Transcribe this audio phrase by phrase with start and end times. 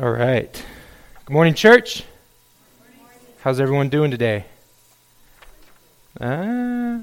[0.00, 0.50] All right.
[1.26, 2.04] Good morning, church.
[3.42, 4.46] How's everyone doing today?
[6.18, 7.00] Uh,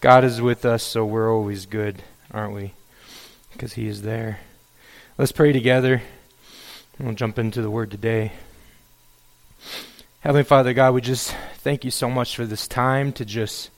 [0.00, 2.72] God is with us, so we're always good, aren't we?
[3.52, 4.40] Because He is there.
[5.18, 6.00] Let's pray together.
[6.98, 8.32] We'll jump into the Word today.
[10.20, 13.68] Heavenly Father, God, we just thank you so much for this time to just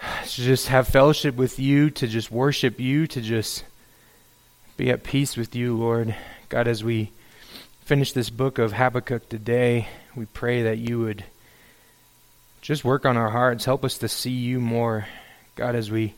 [0.00, 3.62] to just have fellowship with you, to just worship you, to just
[4.76, 6.16] be at peace with you, Lord.
[6.48, 7.10] God, as we
[7.82, 9.86] finish this book of Habakkuk today,
[10.16, 11.22] we pray that you would
[12.62, 15.06] just work on our hearts, help us to see you more.
[15.56, 16.14] God, as we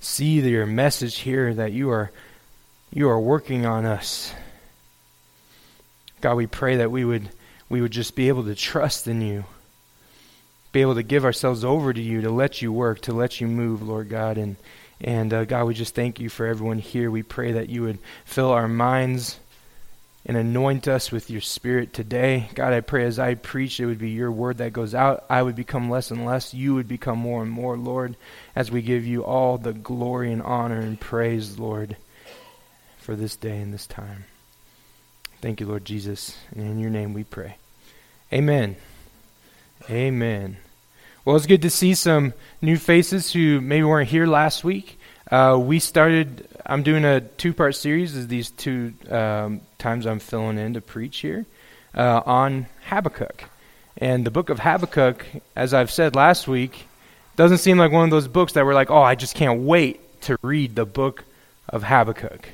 [0.00, 2.10] see your message here, that you are
[2.94, 4.32] you are working on us.
[6.22, 7.28] God, we pray that we would
[7.68, 9.44] we would just be able to trust in you.
[10.72, 13.48] Be able to give ourselves over to you, to let you work, to let you
[13.48, 14.38] move, Lord God.
[14.38, 14.56] And
[15.02, 17.10] and uh, God, we just thank you for everyone here.
[17.10, 19.40] We pray that you would fill our minds
[20.26, 22.48] and anoint us with your spirit today.
[22.54, 25.24] God, I pray as I preach, it would be your word that goes out.
[25.28, 26.54] I would become less and less.
[26.54, 28.16] You would become more and more, Lord,
[28.56, 31.96] as we give you all the glory and honor and praise, Lord,
[32.98, 34.24] for this day and this time.
[35.42, 36.36] Thank you, Lord Jesus.
[36.54, 37.56] And in your name we pray.
[38.32, 38.76] Amen.
[39.90, 40.56] Amen.
[41.24, 44.98] Well, it's good to see some new faces who maybe weren't here last week.
[45.30, 50.18] Uh, we started, I'm doing a two part series, is these two um, times I'm
[50.18, 51.44] filling in to preach here,
[51.94, 53.44] uh, on Habakkuk.
[53.98, 56.86] And the book of Habakkuk, as I've said last week,
[57.36, 60.22] doesn't seem like one of those books that we're like, oh, I just can't wait
[60.22, 61.24] to read the book
[61.68, 62.48] of Habakkuk.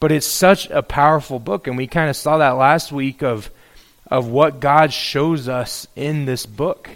[0.00, 3.50] But it's such a powerful book, and we kind of saw that last week of,
[4.10, 6.90] of what God shows us in this book.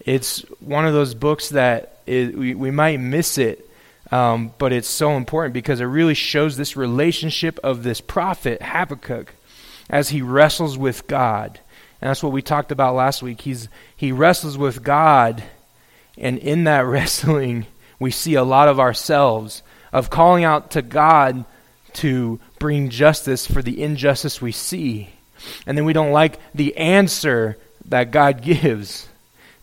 [0.00, 3.69] It's one of those books that we, we might miss it
[4.10, 9.34] um, but it's so important because it really shows this relationship of this prophet, Habakkuk,
[9.88, 11.60] as he wrestles with God.
[12.00, 13.42] And that's what we talked about last week.
[13.42, 15.42] He's, he wrestles with God,
[16.16, 17.66] and in that wrestling,
[17.98, 19.62] we see a lot of ourselves,
[19.92, 21.44] of calling out to God
[21.94, 25.10] to bring justice for the injustice we see.
[25.66, 27.56] And then we don't like the answer
[27.86, 29.08] that God gives.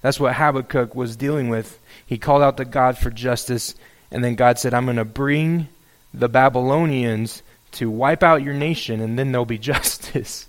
[0.01, 1.79] That's what Habakkuk was dealing with.
[2.05, 3.75] He called out to God for justice,
[4.11, 5.67] and then God said, I'm going to bring
[6.13, 10.47] the Babylonians to wipe out your nation, and then there'll be justice.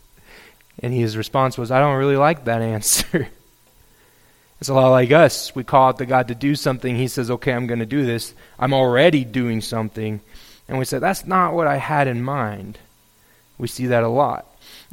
[0.81, 3.29] And his response was, I don't really like that answer.
[4.61, 5.55] it's a lot like us.
[5.55, 6.95] We call out to God to do something.
[6.97, 8.33] He says, Okay, I'm going to do this.
[8.59, 10.21] I'm already doing something.
[10.69, 12.79] And we say, That's not what I had in mind.
[13.59, 14.47] We see that a lot.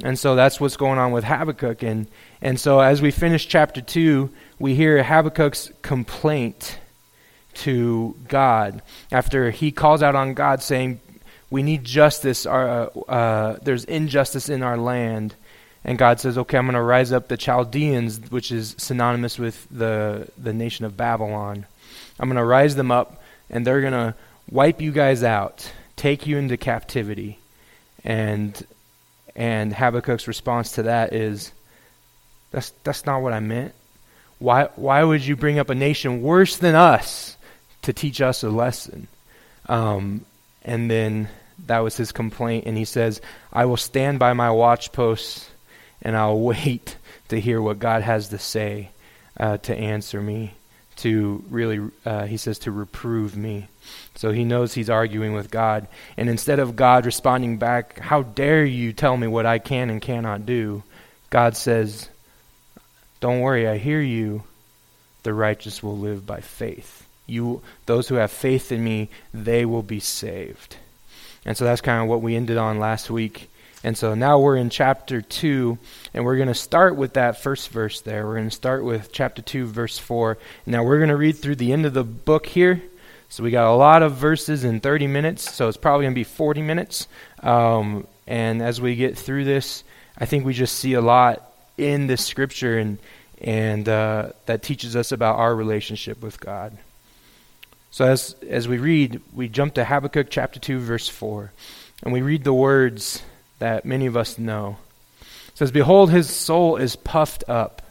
[0.04, 1.84] And so that's what's going on with Habakkuk.
[1.84, 2.08] And,
[2.42, 6.80] and so as we finish chapter 2, we hear Habakkuk's complaint
[7.56, 11.00] to God after he calls out on God saying,
[11.50, 12.46] We need justice.
[12.46, 15.36] uh, uh, there's injustice in our land.
[15.84, 19.68] And God says, Okay, I'm going to rise up the Chaldeans, which is synonymous with
[19.70, 21.66] the, the nation of Babylon.
[22.20, 24.16] I'm going to rise them up, and they're going to
[24.50, 27.40] wipe you guys out, take you into captivity.
[28.04, 28.66] And,
[29.36, 31.52] and Habakkuk's response to that is,
[32.52, 33.74] that's, that's not what I meant.
[34.40, 37.35] Why, why would you bring up a nation worse than us?
[37.86, 39.08] To teach us a lesson.
[39.68, 40.26] Um,
[40.64, 41.30] and then
[41.68, 42.66] that was his complaint.
[42.66, 43.22] And he says,
[43.54, 45.50] I will stand by my watch posts
[46.02, 46.98] and I'll wait
[47.30, 48.90] to hear what God has to say
[49.40, 50.54] uh, to answer me,
[50.98, 53.68] to really, uh, he says, to reprove me.
[54.16, 55.88] So he knows he's arguing with God.
[56.18, 60.02] And instead of God responding back, How dare you tell me what I can and
[60.02, 60.84] cannot do?
[61.30, 62.10] God says,
[63.20, 64.44] Don't worry, I hear you.
[65.24, 67.05] The righteous will live by faith.
[67.28, 70.78] You, those who have faith in me, they will be saved.
[71.46, 73.50] And so that's kind of what we ended on last week.
[73.84, 75.78] And so now we're in chapter 2,
[76.16, 78.26] and we're going to start with that first verse there.
[78.26, 80.40] We're going to start with chapter 2, verse 4.
[80.66, 82.82] Now we're going to read through the end of the book here.
[83.30, 86.20] So we got a lot of verses in 30 minutes, so it's probably going to
[86.20, 87.08] be 40 minutes.
[87.44, 89.84] Um, and as we get through this,
[90.18, 92.98] I think we just see a lot in this scripture and,
[93.40, 96.76] and uh, that teaches us about our relationship with God.
[97.96, 101.54] So as, as we read, we jump to Habakkuk chapter 2, verse 4,
[102.04, 103.24] and we read the words
[103.60, 104.76] that many of us know.
[105.22, 107.82] It says, Behold, his soul is puffed up,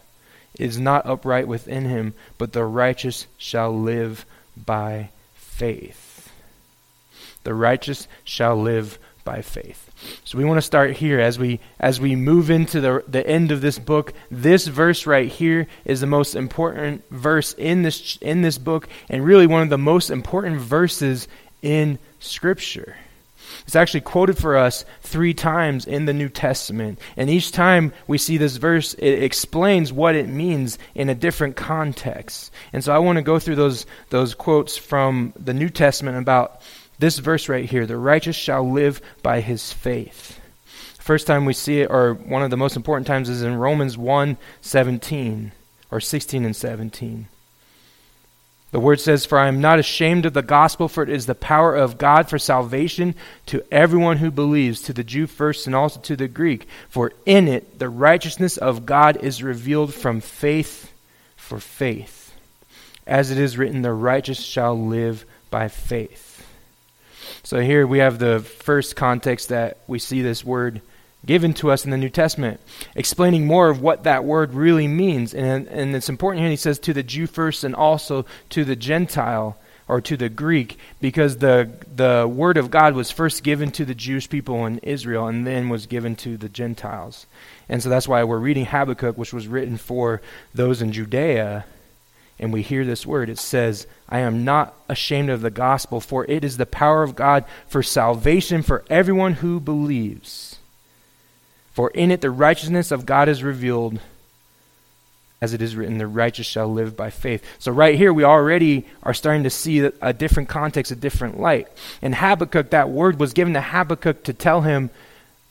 [0.58, 6.30] is not upright within him, but the righteous shall live by faith.
[7.44, 9.90] The righteous shall live by faith.
[10.24, 13.50] So we want to start here as we as we move into the the end
[13.50, 14.12] of this book.
[14.30, 19.24] This verse right here is the most important verse in this in this book and
[19.24, 21.28] really one of the most important verses
[21.62, 22.96] in scripture.
[23.66, 26.98] It's actually quoted for us three times in the New Testament.
[27.16, 31.56] And each time we see this verse, it explains what it means in a different
[31.56, 32.52] context.
[32.72, 36.60] And so I want to go through those, those quotes from the New Testament about
[36.98, 40.40] this verse right here the righteous shall live by his faith.
[40.98, 43.98] First time we see it, or one of the most important times, is in Romans
[43.98, 45.52] 1 17,
[45.90, 47.28] or 16 and 17.
[48.74, 51.36] The word says, For I am not ashamed of the gospel, for it is the
[51.36, 53.14] power of God for salvation
[53.46, 56.66] to everyone who believes, to the Jew first and also to the Greek.
[56.88, 60.90] For in it the righteousness of God is revealed from faith
[61.36, 62.34] for faith.
[63.06, 66.33] As it is written, the righteous shall live by faith.
[67.42, 70.80] So here we have the first context that we see this word
[71.26, 72.60] given to us in the New Testament,
[72.94, 75.34] explaining more of what that word really means.
[75.34, 78.76] And, and it's important here, he says, to the Jew first and also to the
[78.76, 83.84] Gentile or to the Greek, because the, the word of God was first given to
[83.84, 87.26] the Jewish people in Israel and then was given to the Gentiles.
[87.68, 90.22] And so that's why we're reading Habakkuk, which was written for
[90.54, 91.66] those in Judea.
[92.38, 93.28] And we hear this word.
[93.28, 97.16] It says, I am not ashamed of the gospel, for it is the power of
[97.16, 100.58] God for salvation for everyone who believes.
[101.72, 103.98] For in it the righteousness of God is revealed,
[105.40, 107.44] as it is written, the righteous shall live by faith.
[107.58, 111.68] So, right here, we already are starting to see a different context, a different light.
[112.00, 114.90] In Habakkuk, that word was given to Habakkuk to tell him,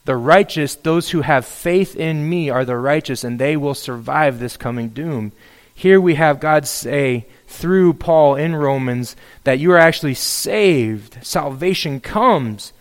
[0.06, 4.40] The righteous, those who have faith in me, are the righteous, and they will survive
[4.40, 5.34] this coming doom.
[5.76, 11.18] Here we have God say through Paul in Romans that you are actually saved.
[11.22, 12.74] Salvation comes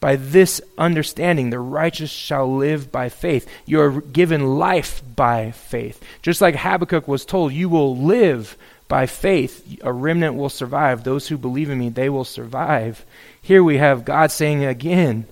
[0.00, 3.48] by this understanding, the righteous shall live by faith.
[3.66, 6.02] You are given life by faith.
[6.22, 8.56] Just like Habakkuk was told, you will live
[8.86, 9.78] by faith.
[9.82, 11.02] A remnant will survive.
[11.02, 13.04] Those who believe in me, they will survive.
[13.42, 15.26] Here we have God saying again,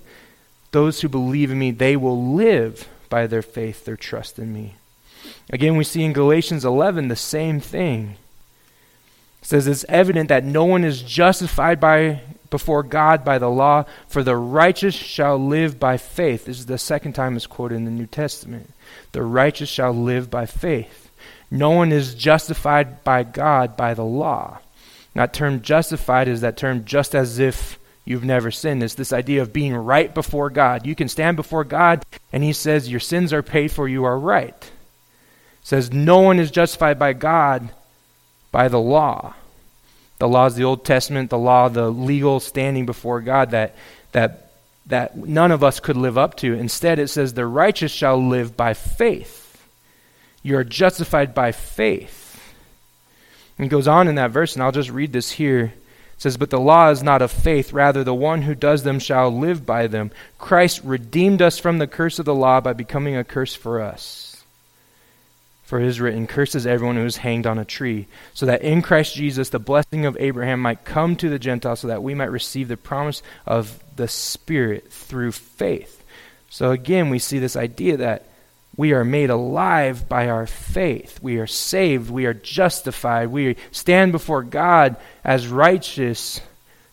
[0.71, 4.75] those who believe in me, they will live by their faith, their trust in me.
[5.49, 8.17] Again, we see in Galatians 11 the same thing.
[9.41, 13.85] It says it's evident that no one is justified by before God by the law,
[14.07, 16.45] for the righteous shall live by faith.
[16.45, 18.73] This is the second time it's quoted in the New Testament.
[19.11, 21.09] The righteous shall live by faith.
[21.49, 24.59] No one is justified by God by the law.
[25.13, 28.83] That term justified is that term just as if you've never sinned.
[28.83, 30.85] It's this idea of being right before God.
[30.85, 34.19] You can stand before God and He says, Your sins are paid for, you are
[34.19, 34.71] right.
[35.67, 37.69] Says, No one is justified by God
[38.51, 39.33] by the law
[40.19, 43.75] the law is the Old Testament, the law, the legal standing before God that,
[44.13, 44.51] that,
[44.87, 46.53] that none of us could live up to.
[46.53, 49.43] Instead, it says, the righteous shall live by faith.
[50.41, 52.41] You are justified by faith.
[53.57, 55.73] And it goes on in that verse, and I'll just read this here.
[56.15, 58.99] It says, But the law is not of faith, rather, the one who does them
[58.99, 60.11] shall live by them.
[60.37, 64.26] Christ redeemed us from the curse of the law by becoming a curse for us.
[65.67, 68.81] For it is written, Curses everyone who is hanged on a tree, so that in
[68.81, 72.31] Christ Jesus the blessing of Abraham might come to the Gentiles, so that we might
[72.31, 76.05] receive the promise of the Spirit through faith.
[76.49, 78.29] So again, we see this idea that
[78.77, 81.19] we are made alive by our faith.
[81.21, 82.09] We are saved.
[82.09, 83.27] We are justified.
[83.27, 86.39] We stand before God as righteous,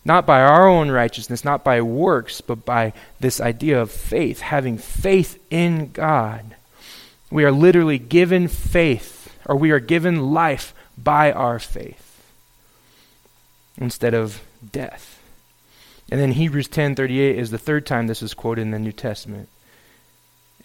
[0.04, 4.78] not by our own righteousness, not by works, but by this idea of faith, having
[4.78, 6.56] faith in God.
[7.34, 12.30] We are literally given faith, or we are given life by our faith
[13.76, 15.20] instead of death.
[16.12, 19.48] And then Hebrews 10:38 is the third time this is quoted in the New Testament.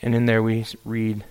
[0.03, 1.23] And in there we read,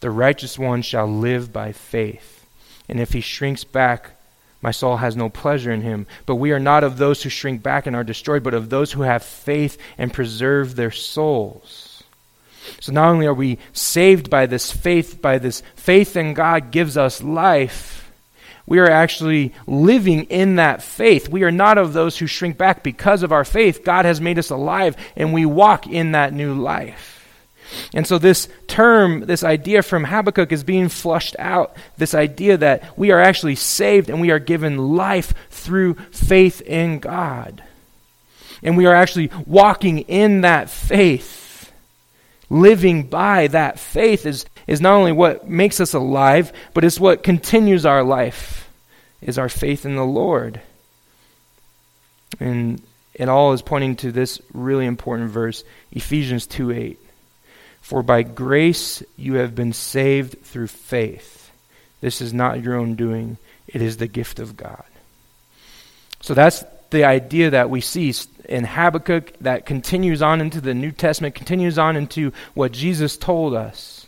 [0.00, 2.44] "The righteous one shall live by faith,
[2.88, 4.16] and if he shrinks back,
[4.60, 6.08] my soul has no pleasure in him.
[6.26, 8.90] But we are not of those who shrink back and are destroyed, but of those
[8.94, 11.85] who have faith and preserve their souls."
[12.80, 16.96] So not only are we saved by this faith, by this faith in God gives
[16.96, 18.10] us life,
[18.66, 21.28] we are actually living in that faith.
[21.28, 23.84] We are not of those who shrink back because of our faith.
[23.84, 27.12] God has made us alive and we walk in that new life.
[27.94, 31.76] And so, this term, this idea from Habakkuk is being flushed out.
[31.96, 37.00] This idea that we are actually saved and we are given life through faith in
[37.00, 37.62] God.
[38.62, 41.45] And we are actually walking in that faith
[42.48, 47.22] living by that faith is, is not only what makes us alive, but it's what
[47.22, 48.70] continues our life,
[49.20, 50.60] is our faith in the Lord.
[52.38, 52.82] And
[53.14, 57.00] it all is pointing to this really important verse, Ephesians 2 8.
[57.80, 61.50] For by grace you have been saved through faith.
[62.00, 64.84] This is not your own doing, it is the gift of God.
[66.20, 68.12] So that's the idea that we see
[68.48, 73.54] in Habakkuk that continues on into the New Testament, continues on into what Jesus told
[73.54, 74.06] us.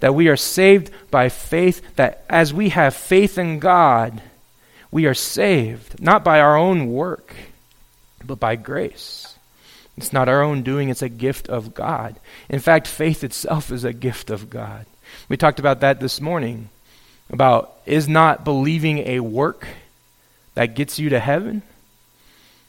[0.00, 4.20] That we are saved by faith, that as we have faith in God,
[4.90, 7.34] we are saved, not by our own work,
[8.24, 9.34] but by grace.
[9.96, 12.16] It's not our own doing, it's a gift of God.
[12.50, 14.84] In fact, faith itself is a gift of God.
[15.28, 16.68] We talked about that this morning
[17.30, 19.66] about is not believing a work
[20.54, 21.62] that gets you to heaven?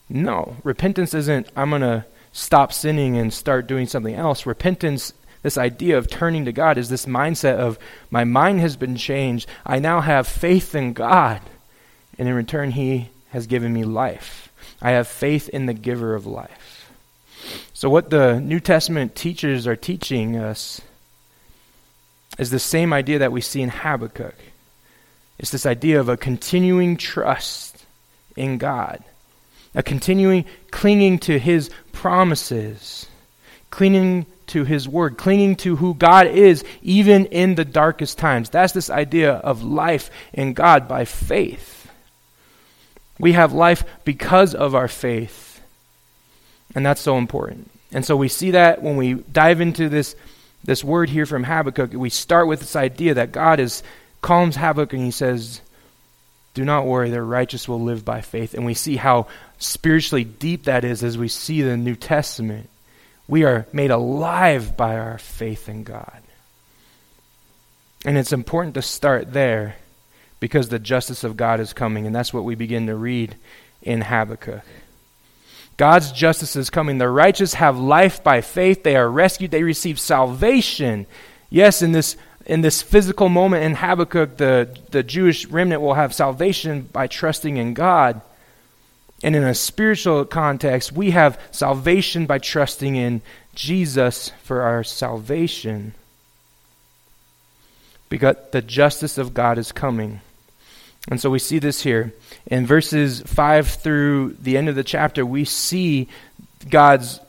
[0.10, 0.58] No.
[0.64, 4.46] Repentance isn't, I'm going to stop sinning and start doing something else.
[4.46, 8.96] Repentance, this idea of turning to God, is this mindset of my mind has been
[8.96, 9.48] changed.
[9.66, 11.42] I now have faith in God.
[12.18, 14.52] And in return, He has given me life.
[14.82, 16.92] I have faith in the giver of life.
[17.74, 20.82] So, what the New Testament teachers are teaching us
[22.38, 24.36] is the same idea that we see in Habakkuk.
[25.40, 27.86] It's this idea of a continuing trust
[28.36, 29.04] in God,
[29.78, 33.08] a continuing clinging to His promises,
[33.70, 38.50] clinging to His Word, clinging to who God is, even in the darkest times.
[38.50, 41.90] That's this idea of life in God by faith.
[43.20, 45.62] We have life because of our faith,
[46.76, 47.72] and that's so important.
[47.92, 50.16] And so we see that when we dive into this
[50.64, 53.84] this word here from Habakkuk, we start with this idea that God is
[54.22, 55.62] calms Habakkuk and he says,
[56.54, 58.54] Do not worry, the righteous will live by faith.
[58.54, 59.28] And we see how
[59.58, 62.70] spiritually deep that is as we see the New Testament.
[63.28, 66.22] We are made alive by our faith in God.
[68.06, 69.76] And it's important to start there
[70.40, 72.06] because the justice of God is coming.
[72.06, 73.36] And that's what we begin to read
[73.82, 74.64] in Habakkuk.
[75.78, 76.98] God's justice is coming.
[76.98, 78.84] The righteous have life by faith.
[78.84, 79.52] They are rescued.
[79.52, 81.06] They receive salvation.
[81.50, 82.16] Yes, in this
[82.48, 87.58] in this physical moment in Habakkuk, the, the Jewish remnant will have salvation by trusting
[87.58, 88.22] in God.
[89.24, 93.22] And in a spiritual context, we have salvation by trusting in
[93.56, 95.94] Jesus for our salvation.
[98.10, 100.22] Because the justice of God is coming.
[101.10, 102.14] And so we see this here.
[102.46, 106.08] In verses 5 through the end of the chapter, we see
[106.70, 107.20] God's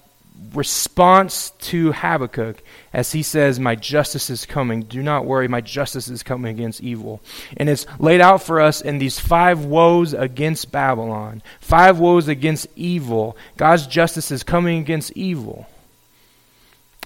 [0.54, 2.62] response to Habakkuk
[2.92, 4.82] as he says, My justice is coming.
[4.82, 7.20] Do not worry, my justice is coming against evil.
[7.56, 12.66] And it's laid out for us in these five woes against Babylon, five woes against
[12.76, 13.36] evil.
[13.56, 15.66] God's justice is coming against evil.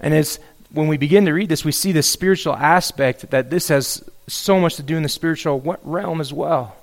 [0.01, 0.39] And it's
[0.73, 4.59] when we begin to read this, we see the spiritual aspect that this has so
[4.59, 6.77] much to do in the spiritual realm as well.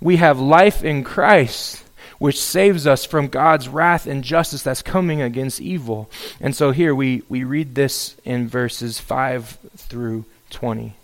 [0.00, 1.82] We have life in Christ,
[2.22, 6.08] which saves us from God's wrath and justice that's coming against evil.
[6.40, 10.94] And so here we, we read this in verses 5 through 20.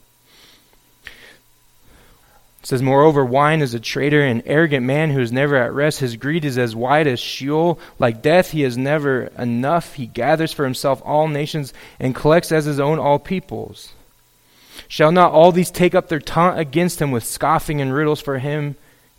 [1.02, 1.10] It
[2.62, 5.98] says, Moreover, wine is a traitor, an arrogant man who is never at rest.
[5.98, 7.80] His greed is as wide as Sheol.
[7.98, 9.94] Like death, he is never enough.
[9.94, 13.90] He gathers for himself all nations and collects as his own all peoples.
[14.86, 18.38] Shall not all these take up their taunt against him with scoffing and riddles for
[18.38, 18.76] him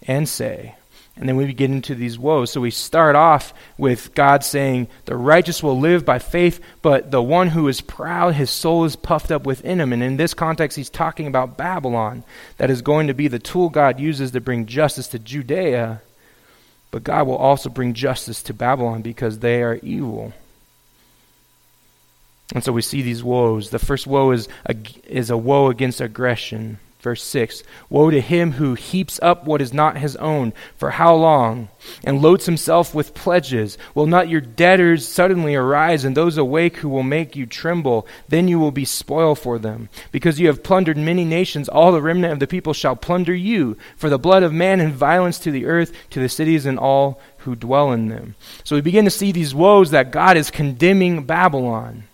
[0.07, 0.75] and say,
[1.19, 2.49] and then we get into these woes.
[2.49, 7.21] So we start off with God saying, The righteous will live by faith, but the
[7.21, 9.91] one who is proud, his soul is puffed up within him.
[9.91, 12.23] And in this context, he's talking about Babylon,
[12.55, 16.01] that is going to be the tool God uses to bring justice to Judea.
[16.89, 20.33] But God will also bring justice to Babylon because they are evil.
[22.55, 23.71] And so we see these woes.
[23.71, 26.79] The first woe is a, is a woe against aggression.
[26.99, 30.51] Verse 6 Woe to him who heaps up what is not his own.
[30.75, 31.69] For how long?
[32.03, 33.77] And loads himself with pledges.
[33.95, 38.05] Will not your debtors suddenly arise, and those awake who will make you tremble?
[38.27, 39.87] Then you will be spoil for them.
[40.11, 43.77] Because you have plundered many nations, all the remnant of the people shall plunder you.
[43.95, 47.21] For the blood of man and violence to the earth, to the cities and all
[47.39, 48.35] who dwell in them.
[48.65, 52.08] So we begin to see these woes that God is condemning Babylon.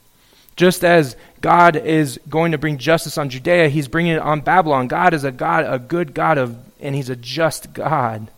[0.56, 4.88] Just as God is going to bring justice on Judea, he's bringing it on Babylon.
[4.88, 8.30] God is a God, a good God of and he's a just God.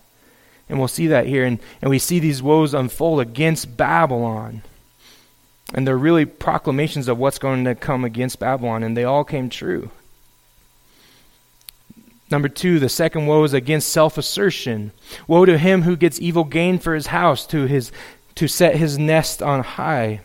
[0.70, 4.64] And we'll see that here and, and we see these woes unfold against Babylon.
[5.74, 9.50] And they're really proclamations of what's going to come against Babylon, and they all came
[9.50, 9.92] true.
[12.32, 14.92] Number two, the second woe is against self assertion.
[15.28, 17.92] Woe to him who gets evil gain for his house, to, his,
[18.36, 20.22] to set his nest on high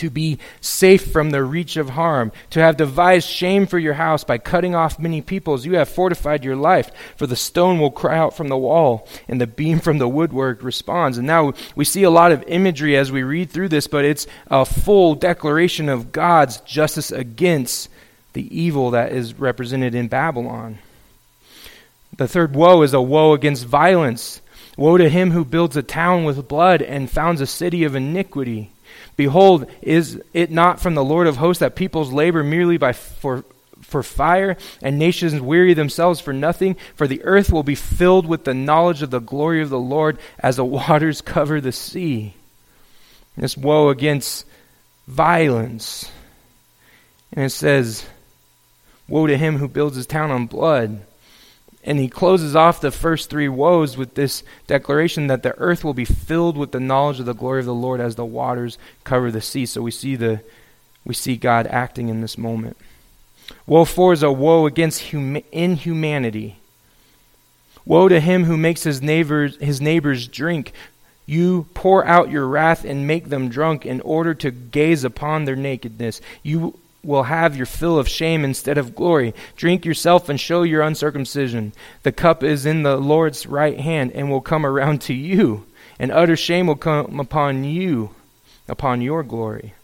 [0.00, 4.24] to be safe from the reach of harm, to have devised shame for your house
[4.24, 5.64] by cutting off many peoples.
[5.66, 9.40] You have fortified your life, for the stone will cry out from the wall, and
[9.40, 11.18] the beam from the woodwork responds.
[11.18, 14.26] And now we see a lot of imagery as we read through this, but it's
[14.48, 17.88] a full declaration of God's justice against
[18.32, 20.78] the evil that is represented in Babylon.
[22.16, 24.40] The third woe is a woe against violence.
[24.76, 28.70] Woe to him who builds a town with blood and founds a city of iniquity.
[29.16, 33.44] Behold, is it not from the Lord of hosts that peoples labor merely by for
[33.82, 36.76] for fire, and nations weary themselves for nothing?
[36.94, 40.18] For the earth will be filled with the knowledge of the glory of the Lord
[40.38, 42.34] as the waters cover the sea.
[43.36, 44.44] This woe against
[45.06, 46.10] violence.
[47.32, 48.06] And it says,
[49.08, 51.00] Woe to him who builds his town on blood.
[51.82, 55.94] And he closes off the first three woes with this declaration that the earth will
[55.94, 59.30] be filled with the knowledge of the glory of the Lord as the waters cover
[59.30, 59.64] the sea.
[59.64, 60.40] So we see the
[61.04, 62.76] we see God acting in this moment.
[63.66, 66.56] Woe for is a woe against hum- inhumanity.
[67.86, 70.72] Woe to him who makes his neighbors his neighbors drink.
[71.24, 75.56] You pour out your wrath and make them drunk in order to gaze upon their
[75.56, 76.20] nakedness.
[76.42, 79.34] You will have your fill of shame instead of glory.
[79.56, 81.72] Drink yourself and show your uncircumcision.
[82.02, 85.66] The cup is in the Lord's right hand and will come around to you,
[85.98, 88.10] and utter shame will come upon you,
[88.68, 89.74] upon your glory.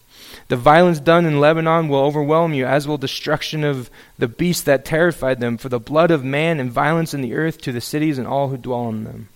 [0.49, 4.85] The violence done in Lebanon will overwhelm you, as will destruction of the beast that
[4.85, 8.18] terrified them, for the blood of man and violence in the earth to the cities
[8.18, 9.28] and all who dwell in them.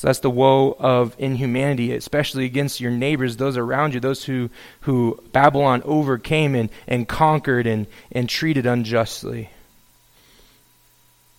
[0.00, 4.48] So that's the woe of inhumanity, especially against your neighbors, those around you, those who,
[4.80, 9.50] who Babylon overcame and, and conquered and, and treated unjustly.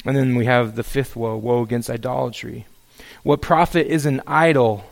[0.05, 2.67] And then we have the fifth woe, woe against idolatry.
[3.23, 4.85] What profit is an idol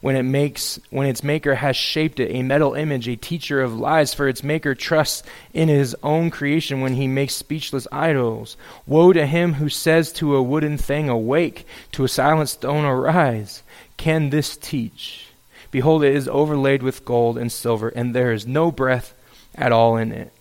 [0.00, 3.78] when it makes when its maker has shaped it a metal image a teacher of
[3.78, 8.56] lies for its maker trusts in his own creation when he makes speechless idols.
[8.86, 13.62] Woe to him who says to a wooden thing awake to a silent stone arise.
[13.96, 15.26] Can this teach?
[15.70, 19.14] Behold it is overlaid with gold and silver and there is no breath
[19.54, 20.32] at all in it.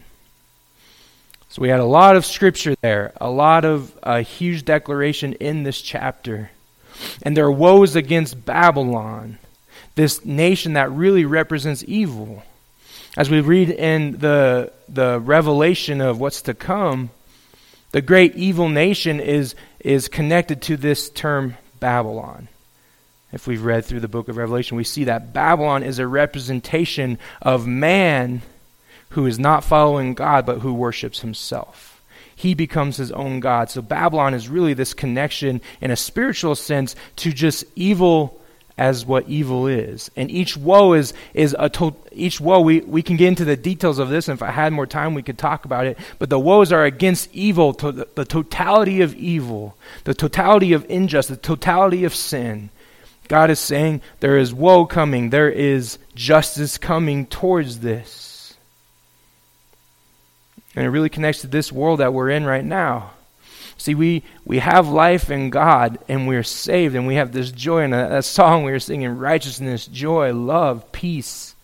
[1.49, 5.63] So we had a lot of scripture there a lot of a huge declaration in
[5.63, 6.51] this chapter.
[7.21, 9.37] And there are woes against Babylon
[9.95, 12.43] this nation that really represents evil.
[13.17, 17.09] As we read in the, the revelation of what's to come,
[17.91, 22.47] the great evil nation is, is connected to this term Babylon.
[23.31, 27.19] If we've read through the book of Revelation, we see that Babylon is a representation
[27.41, 28.41] of man
[29.09, 32.01] who is not following God but who worships himself.
[32.35, 33.69] He becomes his own God.
[33.69, 38.39] So Babylon is really this connection in a spiritual sense to just evil
[38.79, 40.09] as what evil is.
[40.15, 43.57] And each woe is, is a to- each woe, we, we can get into the
[43.57, 45.99] details of this, and if I had more time, we could talk about it.
[46.17, 50.85] But the woes are against evil, to the, the totality of evil, the totality of
[50.89, 52.69] injustice, the totality of sin.
[53.27, 58.55] God is saying there is woe coming, there is justice coming towards this.
[60.73, 63.11] And it really connects to this world that we're in right now.
[63.79, 67.83] See, we, we have life in God and we're saved and we have this joy.
[67.83, 71.55] And that, song we were singing righteousness, joy, love, peace.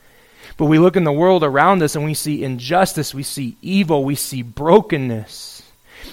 [0.56, 4.06] But we look in the world around us and we see injustice, we see evil,
[4.06, 5.62] we see brokenness.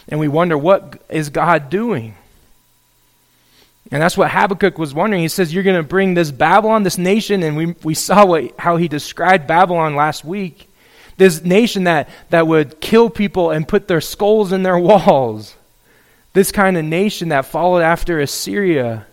[0.08, 2.16] And we wonder, what is God doing?
[3.92, 5.22] And that's what Habakkuk was wondering.
[5.22, 8.58] He says, You're going to bring this Babylon, this nation, and we, we saw what,
[8.58, 10.68] how he described Babylon last week.
[11.18, 15.54] This nation that, that would kill people and put their skulls in their walls.
[16.32, 19.06] This kind of nation that followed after Assyria.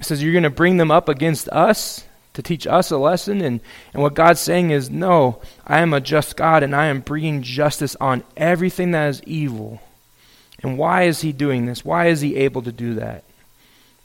[0.00, 3.40] Says, You're going to bring them up against us to teach us a lesson.
[3.40, 3.60] And,
[3.92, 7.42] and what God's saying is, No, I am a just God and I am bringing
[7.42, 9.80] justice on everything that is evil.
[10.62, 11.84] And why is He doing this?
[11.84, 13.24] Why is He able to do that?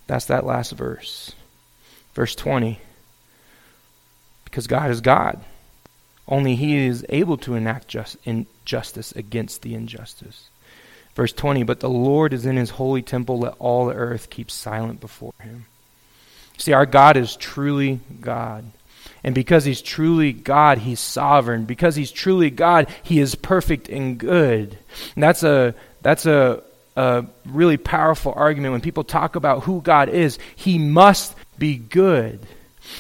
[0.08, 1.34] That's that last verse.
[2.14, 2.80] Verse 20.
[4.46, 5.44] Because God is God.
[6.28, 10.50] Only He is able to enact just, injustice against the injustice.
[11.16, 14.50] Verse 20, but the Lord is in his holy temple, let all the earth keep
[14.50, 15.66] silent before him.
[16.58, 18.66] See, our God is truly God.
[19.24, 21.66] And because he's truly God, he's sovereign.
[21.66, 24.78] Because he's truly God, he is perfect and good.
[25.16, 26.64] And that's a that's a,
[26.96, 30.40] a really powerful argument when people talk about who God is.
[30.56, 32.46] He must be good.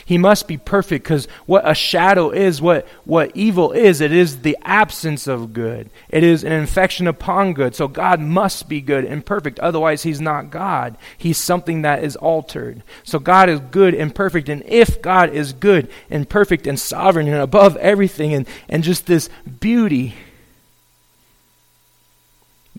[0.06, 4.42] He must be perfect because what a shadow is, what, what evil is, it is
[4.42, 5.90] the absence of good.
[6.10, 7.76] It is an infection upon good.
[7.76, 9.60] So God must be good and perfect.
[9.60, 10.98] Otherwise, He's not God.
[11.18, 12.84] He's something that is altered.
[13.04, 14.50] So God is good and perfect.
[14.50, 19.06] And if God is good and perfect and sovereign and above everything and, and just
[19.06, 20.16] this beauty,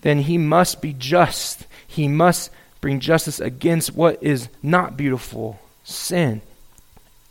[0.01, 1.65] then He must be just.
[1.87, 6.41] He must bring justice against what is not beautiful sin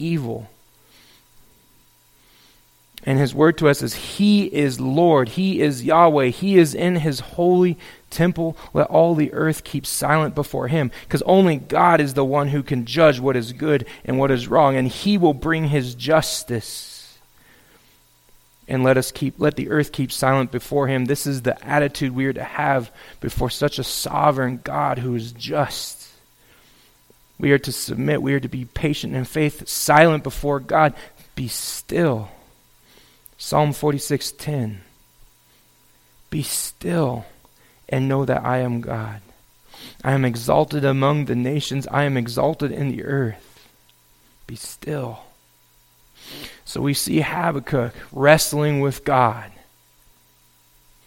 [0.05, 0.49] evil.
[3.07, 5.31] And his word to us is He is Lord.
[5.31, 6.29] He is Yahweh.
[6.29, 7.79] He is in his holy
[8.11, 8.57] temple.
[8.73, 10.91] Let all the earth keep silent before him.
[11.03, 14.49] Because only God is the one who can judge what is good and what is
[14.49, 14.77] wrong.
[14.77, 17.19] And he will bring his justice.
[18.67, 21.05] And let us keep let the earth keep silent before him.
[21.05, 22.91] This is the attitude we are to have
[23.21, 26.04] before such a sovereign God who is just.
[27.39, 28.23] We are to submit.
[28.23, 30.95] We are to be patient in faith, silent before God.
[31.35, 32.31] Be still
[33.45, 34.79] Psalm 46:10
[36.31, 37.27] Be still
[37.91, 39.21] and know that I am God.
[40.03, 41.87] I am exalted among the nations.
[41.89, 43.69] I am exalted in the earth.
[44.47, 45.25] Be still.
[46.65, 49.53] So we see Habakkuk wrestling with God,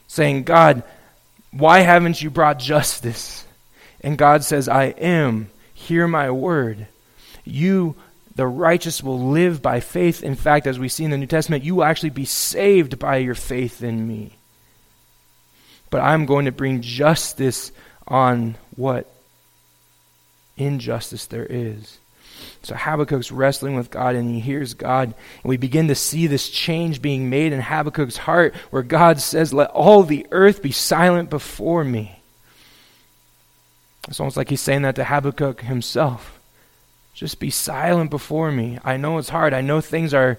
[0.08, 0.84] saying, God,
[1.50, 3.46] why haven't you brought justice?
[4.02, 5.50] And God says, I am.
[5.88, 6.88] Hear my word.
[7.46, 7.96] You
[8.36, 10.22] the righteous will live by faith.
[10.22, 13.18] In fact, as we see in the New Testament, you will actually be saved by
[13.18, 14.34] your faith in me.
[15.90, 17.72] But I'm going to bring justice
[18.06, 19.10] on what
[20.58, 22.00] injustice there is.
[22.64, 25.14] So Habakkuk's wrestling with God and he hears God.
[25.42, 29.54] And we begin to see this change being made in Habakkuk's heart where God says,
[29.54, 32.17] Let all the earth be silent before me.
[34.08, 36.40] It's almost like he's saying that to Habakkuk himself.
[37.14, 38.80] Just be silent before me.
[38.84, 39.54] I know it's hard.
[39.54, 40.38] I know things are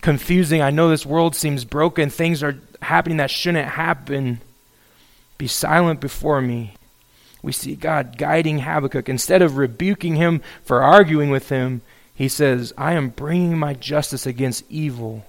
[0.00, 0.62] confusing.
[0.62, 2.10] I know this world seems broken.
[2.10, 4.40] Things are happening that shouldn't happen.
[5.38, 6.74] Be silent before me.
[7.42, 9.08] We see God guiding Habakkuk.
[9.08, 11.82] Instead of rebuking him for arguing with him,
[12.14, 15.24] he says, I am bringing my justice against evil.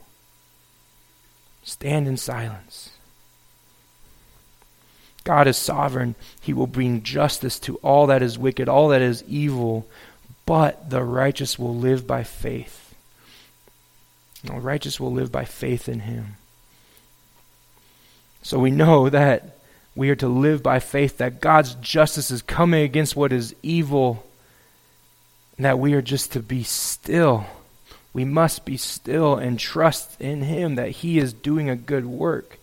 [1.63, 2.89] Stand in silence.
[5.29, 6.15] God is sovereign.
[6.41, 9.87] He will bring justice to all that is wicked, all that is evil
[10.49, 12.95] but the righteous will live by faith.
[14.43, 16.37] The righteous will live by faith in him.
[18.41, 19.59] So we know that
[19.95, 24.25] we are to live by faith, that God's justice is coming against what is evil,
[25.55, 27.45] and that we are just to be still.
[28.11, 32.57] We must be still and trust in Him that He is doing a good work.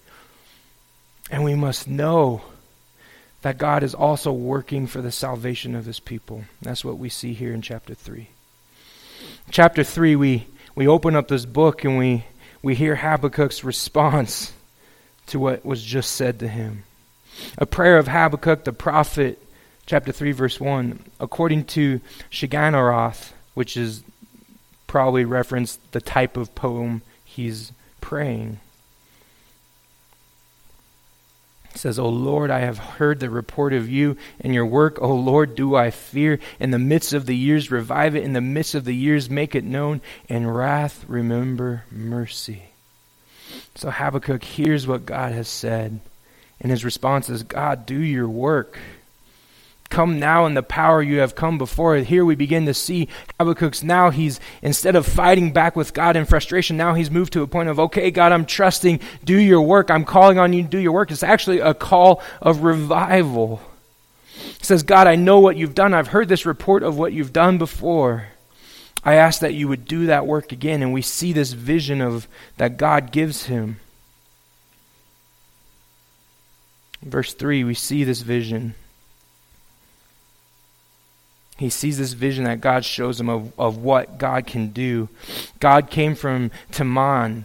[1.30, 2.42] And we must know
[3.46, 6.42] that God is also working for the salvation of his people.
[6.62, 8.26] That's what we see here in chapter 3.
[9.52, 12.24] Chapter 3, we, we open up this book and we,
[12.60, 14.52] we hear Habakkuk's response
[15.28, 16.82] to what was just said to him.
[17.56, 19.40] A prayer of Habakkuk the prophet,
[19.86, 22.00] chapter 3, verse 1, according to
[22.32, 24.02] Shigionoth, which is
[24.88, 28.58] probably referenced the type of poem he's praying.
[31.78, 35.00] Says, O Lord, I have heard the report of you and your work.
[35.00, 36.38] O Lord, do I fear.
[36.58, 38.24] In the midst of the years, revive it.
[38.24, 40.00] In the midst of the years, make it known.
[40.28, 42.64] In wrath, remember mercy.
[43.74, 46.00] So Habakkuk hears what God has said.
[46.60, 48.78] And his response is, God, do your work.
[49.88, 51.96] Come now in the power you have come before.
[51.96, 56.24] Here we begin to see Habakkuk's now he's, instead of fighting back with God in
[56.24, 59.90] frustration, now he's moved to a point of, okay, God, I'm trusting, do your work.
[59.90, 61.10] I'm calling on you to do your work.
[61.10, 63.60] It's actually a call of revival.
[64.34, 65.94] He says, God, I know what you've done.
[65.94, 68.28] I've heard this report of what you've done before.
[69.04, 70.82] I ask that you would do that work again.
[70.82, 73.78] And we see this vision of that God gives him.
[77.06, 78.74] verse 3, we see this vision.
[81.56, 85.08] He sees this vision that God shows him of, of what God can do.
[85.58, 87.44] God came from Teman,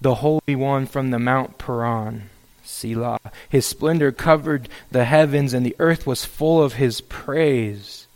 [0.00, 2.28] the Holy One from the Mount Paran.
[2.64, 3.20] Selah.
[3.48, 8.06] His splendor covered the heavens, and the earth was full of his praise.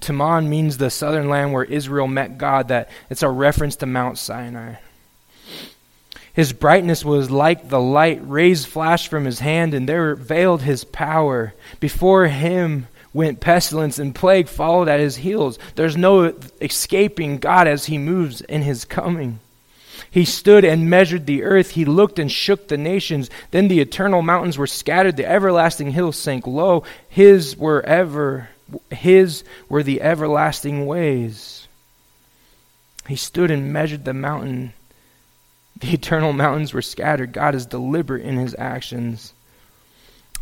[0.00, 2.68] Teman means the southern land where Israel met God.
[2.68, 4.76] That it's a reference to Mount Sinai.
[6.32, 10.84] His brightness was like the light rays flashed from his hand, and there veiled his
[10.84, 11.54] power.
[11.78, 15.58] Before him went pestilence and plague followed at his heels.
[15.76, 19.38] There's no escaping God as he moves in his coming.
[20.10, 21.70] He stood and measured the earth.
[21.70, 23.30] He looked and shook the nations.
[23.52, 25.16] Then the eternal mountains were scattered.
[25.16, 26.84] The everlasting hills sank low.
[27.08, 28.48] His were ever,
[28.90, 31.66] his were the everlasting ways.
[33.08, 34.72] He stood and measured the mountain.
[35.80, 37.32] The eternal mountains were scattered.
[37.32, 39.32] God is deliberate in his actions.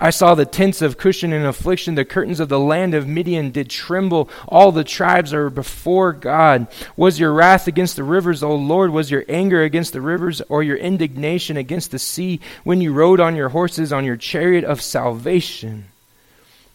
[0.03, 1.95] I saw the tents of Cushan in affliction.
[1.95, 4.29] The curtains of the land of Midian did tremble.
[4.49, 6.67] All the tribes are before God.
[6.97, 8.91] Was your wrath against the rivers, O Lord?
[8.91, 13.21] Was your anger against the rivers, or your indignation against the sea, when you rode
[13.21, 15.85] on your horses on your chariot of salvation?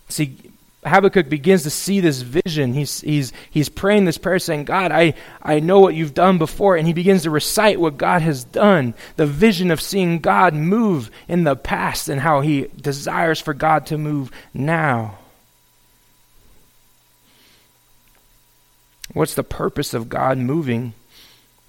[0.08, 0.38] See,
[0.88, 2.74] Habakkuk begins to see this vision.
[2.74, 6.76] He's, he's, he's praying this prayer saying, God, I, I know what you've done before.
[6.76, 11.12] And he begins to recite what God has done, the vision of seeing God move
[11.28, 15.18] in the past and how he desires for God to move now.
[19.14, 20.94] What's the purpose of God moving?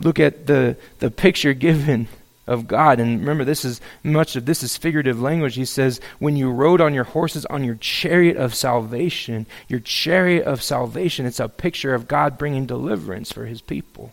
[0.01, 2.09] Look at the, the picture given
[2.49, 2.99] of God.
[2.99, 5.55] And remember, this is much of this is figurative language.
[5.55, 10.45] He says, when you rode on your horses on your chariot of salvation, your chariot
[10.45, 14.13] of salvation, it's a picture of God bringing deliverance for his people.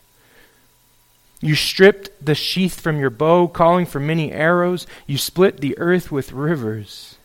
[1.41, 4.87] You stripped the sheath from your bow, calling for many arrows.
[5.05, 7.17] You split the earth with rivers.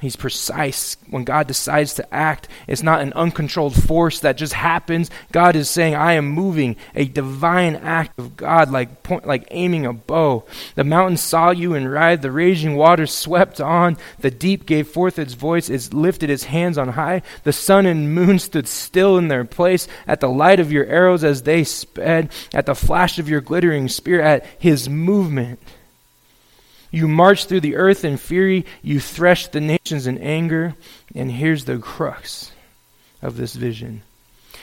[0.00, 0.96] He's precise.
[1.10, 5.10] When God decides to act, it's not an uncontrolled force that just happens.
[5.30, 9.84] God is saying, I am moving, a divine act of God, like, point, like aiming
[9.84, 10.46] a bow.
[10.74, 15.18] The mountains saw you and ride, the raging waters swept on, the deep gave forth
[15.18, 17.20] its voice, it lifted its hands on high.
[17.44, 21.24] The sun and moon stood still in their place at the light of your arrows
[21.24, 25.60] as they sped, at the flash of your glittering spear, at his movement.
[26.90, 30.74] You march through the earth in fury, you thresh the nations in anger.
[31.14, 32.52] And here's the crux
[33.22, 34.02] of this vision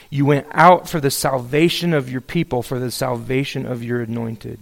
[0.10, 4.60] you went out for the salvation of your people, for the salvation of your anointed.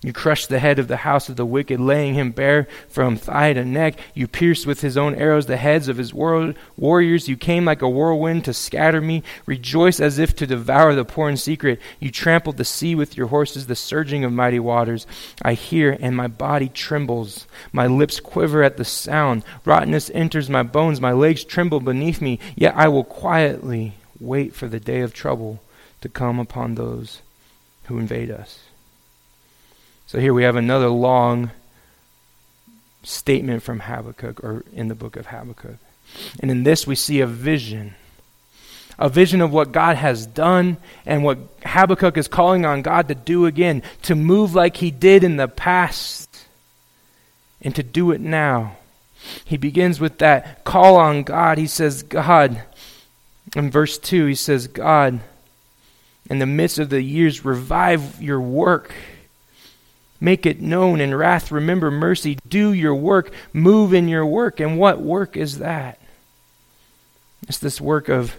[0.00, 3.52] You crushed the head of the house of the wicked, laying him bare from thigh
[3.52, 3.98] to neck.
[4.14, 7.28] You pierced with his own arrows the heads of his war- warriors.
[7.28, 9.24] You came like a whirlwind to scatter me.
[9.44, 11.80] Rejoice as if to devour the poor in secret.
[11.98, 15.04] You trampled the sea with your horses, the surging of mighty waters.
[15.42, 17.48] I hear, and my body trembles.
[17.72, 19.42] My lips quiver at the sound.
[19.64, 21.00] Rottenness enters my bones.
[21.00, 22.38] My legs tremble beneath me.
[22.54, 25.60] Yet I will quietly wait for the day of trouble
[26.02, 27.20] to come upon those
[27.86, 28.67] who invade us.
[30.08, 31.50] So here we have another long
[33.02, 35.76] statement from Habakkuk, or in the book of Habakkuk.
[36.40, 37.94] And in this, we see a vision
[38.98, 43.14] a vision of what God has done and what Habakkuk is calling on God to
[43.14, 46.46] do again, to move like he did in the past
[47.62, 48.76] and to do it now.
[49.44, 51.58] He begins with that call on God.
[51.58, 52.60] He says, God,
[53.54, 55.20] in verse 2, he says, God,
[56.28, 58.92] in the midst of the years, revive your work
[60.20, 61.52] Make it known in wrath.
[61.52, 62.38] Remember mercy.
[62.46, 63.30] Do your work.
[63.52, 64.60] Move in your work.
[64.60, 66.00] And what work is that?
[67.46, 68.34] It's this work of,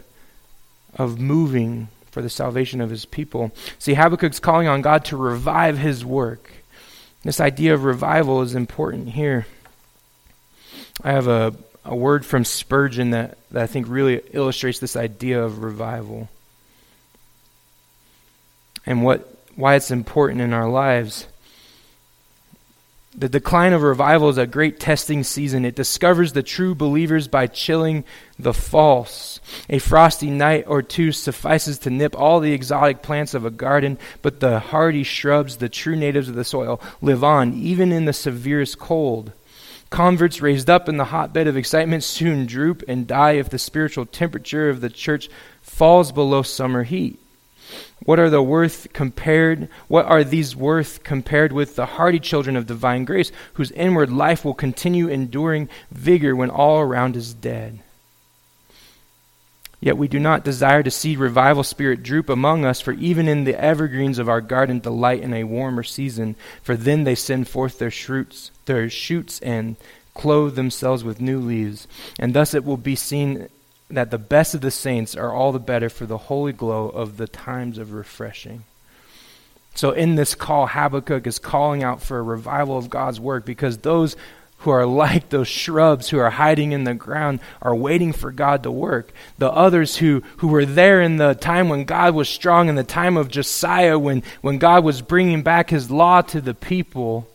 [0.96, 3.52] of moving for the salvation of his people.
[3.78, 6.52] See, Habakkuk's calling on God to revive his work.
[7.24, 9.46] This idea of revival is important here.
[11.04, 11.54] I have a,
[11.86, 16.30] a word from Spurgeon that, that I think really illustrates this idea of revival
[18.86, 21.28] and what why it's important in our lives.
[23.18, 25.66] The decline of revival is a great testing season.
[25.66, 28.04] It discovers the true believers by chilling
[28.38, 29.40] the false.
[29.68, 33.98] A frosty night or two suffices to nip all the exotic plants of a garden,
[34.22, 38.14] but the hardy shrubs, the true natives of the soil, live on, even in the
[38.14, 39.32] severest cold.
[39.90, 44.06] Converts raised up in the hotbed of excitement soon droop and die if the spiritual
[44.06, 45.30] temperature of the church
[45.64, 47.20] falls below summer heat.
[48.04, 49.70] What are the worth compared?
[49.88, 54.44] What are these worth compared with the hardy children of divine grace, whose inward life
[54.44, 57.80] will continue enduring vigor when all around is dead?
[59.82, 63.46] Yet we do not desire to see revival spirit droop among us, for even in
[63.46, 67.80] the evergreens of our garden delight in a warmer season, for then they send forth
[67.80, 69.78] their shoots, their shoots and
[70.14, 71.88] clothe themselves with new leaves,
[72.20, 73.48] and thus it will be seen
[73.90, 77.18] that the best of the saints are all the better for the holy glow of
[77.18, 78.64] the times of refreshing.
[79.76, 83.80] So, in this call, Habakkuk is calling out for a revival of God's work because
[83.80, 84.16] those
[84.60, 88.64] who are like those shrubs who are hiding in the ground are waiting for God
[88.64, 89.14] to work.
[89.38, 92.84] The others who, who were there in the time when God was strong, in the
[92.84, 97.28] time of Josiah, when, when God was bringing back his law to the people,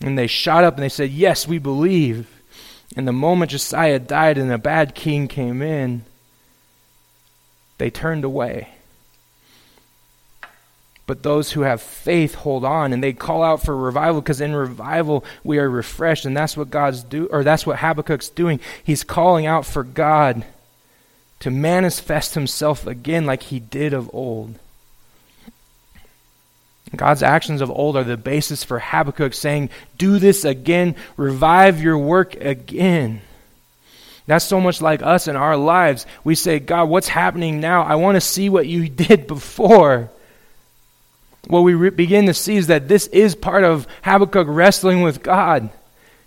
[0.00, 2.33] and they shot up and they said, Yes, we believe.
[2.96, 6.04] And the moment Josiah died and a bad king came in,
[7.78, 8.68] they turned away.
[11.06, 14.54] But those who have faith hold on and they call out for revival because in
[14.54, 18.58] revival we are refreshed and that's what God's do or that's what Habakkuk's doing.
[18.82, 20.44] He's calling out for God
[21.40, 24.58] to manifest himself again like he did of old.
[26.96, 31.98] God's actions of old are the basis for Habakkuk saying, Do this again, revive your
[31.98, 33.20] work again.
[34.26, 36.06] That's so much like us in our lives.
[36.22, 37.82] We say, God, what's happening now?
[37.82, 40.10] I want to see what you did before.
[41.46, 45.22] What we re- begin to see is that this is part of Habakkuk wrestling with
[45.22, 45.70] God.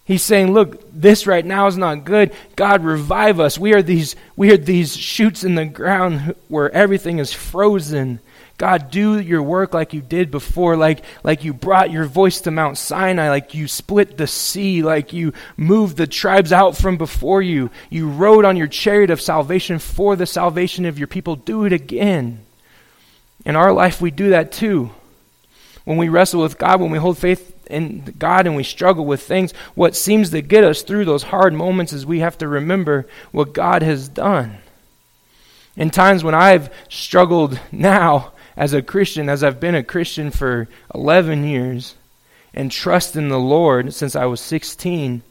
[0.06, 2.34] He's saying, look, this right now is not good.
[2.56, 3.60] God, revive us.
[3.60, 8.20] We are these, we are these shoots in the ground where everything is frozen.
[8.58, 12.52] God, do your work like you did before, like, like you brought your voice to
[12.52, 17.44] Mount Sinai, like you split the sea, like you moved the tribes out from before
[17.44, 17.70] you.
[17.92, 21.36] You rode on your chariot of salvation for the salvation of your people.
[21.36, 22.44] Do it again.
[23.46, 24.90] In our life, we do that too.
[25.86, 29.22] When we wrestle with God, when we hold faith in God and we struggle with
[29.22, 33.08] things, what seems to get us through those hard moments is we have to remember
[33.32, 34.58] what God has done.
[35.76, 40.68] In times when I've struggled now as a Christian, as I've been a Christian for
[40.94, 41.96] 11 years,
[42.54, 45.22] and trust in the Lord since I was 16,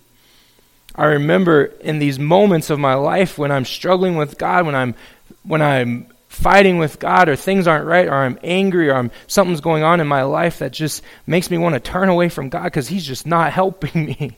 [0.95, 4.95] I remember in these moments of my life when I'm struggling with God, when I'm
[5.43, 9.61] when I'm fighting with God or things aren't right or I'm angry or I'm something's
[9.61, 12.73] going on in my life that just makes me want to turn away from God
[12.73, 14.37] cuz he's just not helping me.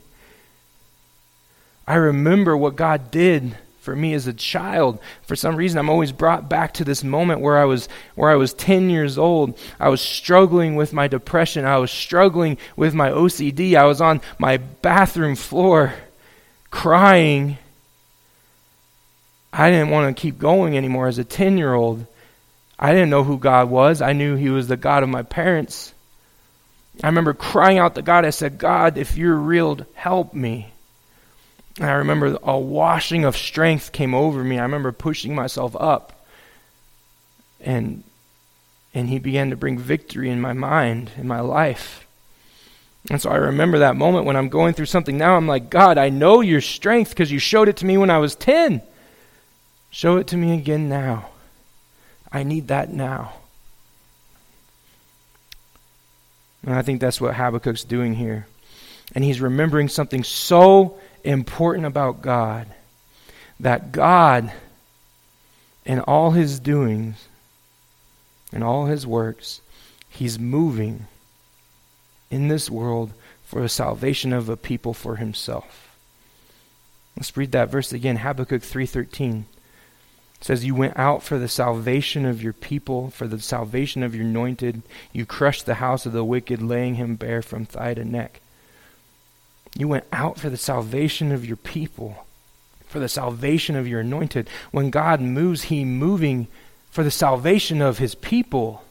[1.87, 4.99] I remember what God did for me as a child.
[5.23, 8.35] For some reason I'm always brought back to this moment where I was where I
[8.35, 9.57] was 10 years old.
[9.79, 11.65] I was struggling with my depression.
[11.65, 13.75] I was struggling with my OCD.
[13.75, 15.93] I was on my bathroom floor
[16.71, 17.57] crying
[19.51, 22.05] I didn't want to keep going anymore as a 10 year old.
[22.77, 24.01] I didn't know who God was.
[24.01, 25.93] I knew He was the God of my parents.
[27.03, 28.25] I remember crying out to God.
[28.25, 30.71] I said, God, if you're real, help me.
[31.77, 34.59] And I remember a washing of strength came over me.
[34.59, 36.25] I remember pushing myself up.
[37.61, 38.03] And,
[38.93, 42.05] and He began to bring victory in my mind, in my life.
[43.09, 45.35] And so I remember that moment when I'm going through something now.
[45.35, 48.17] I'm like, God, I know your strength because you showed it to me when I
[48.17, 48.81] was 10.
[49.89, 51.29] Show it to me again now.
[52.31, 53.33] I need that now.
[56.65, 58.45] And I think that's what Habakkuk's doing here.
[59.15, 62.67] And he's remembering something so important about God
[63.59, 64.51] that God,
[65.85, 67.27] in all his doings,
[68.51, 69.61] in all his works,
[70.09, 71.07] he's moving
[72.31, 75.89] in this world for the salvation of a people for himself.
[77.17, 79.45] Let's read that verse again, Habakkuk 3:13.
[80.39, 84.15] It says, You went out for the salvation of your people, for the salvation of
[84.15, 84.83] your anointed.
[85.11, 88.39] You crushed the house of the wicked, laying him bare from thigh to neck.
[89.77, 92.25] You went out for the salvation of your people,
[92.87, 94.49] for the salvation of your anointed.
[94.71, 96.47] When God moves, He moving
[96.89, 98.83] for the salvation of His people.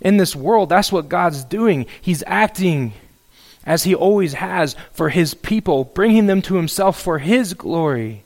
[0.00, 1.86] In this world, that's what God's doing.
[2.00, 2.92] He's acting
[3.64, 8.22] as He always has for His people, bringing them to Himself for His glory.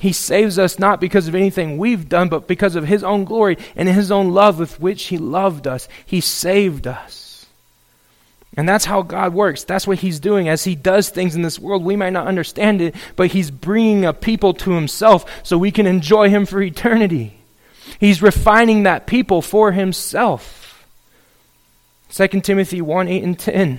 [0.00, 3.56] He saves us not because of anything we've done, but because of His own glory
[3.76, 5.88] and His own love with which He loved us.
[6.04, 7.31] He saved us.
[8.56, 9.64] And that's how God works.
[9.64, 10.48] That's what He's doing.
[10.48, 14.04] As He does things in this world, we might not understand it, but He's bringing
[14.04, 17.38] a people to Himself so we can enjoy Him for eternity.
[17.98, 20.86] He's refining that people for Himself.
[22.10, 23.78] 2 Timothy 1 8 and 10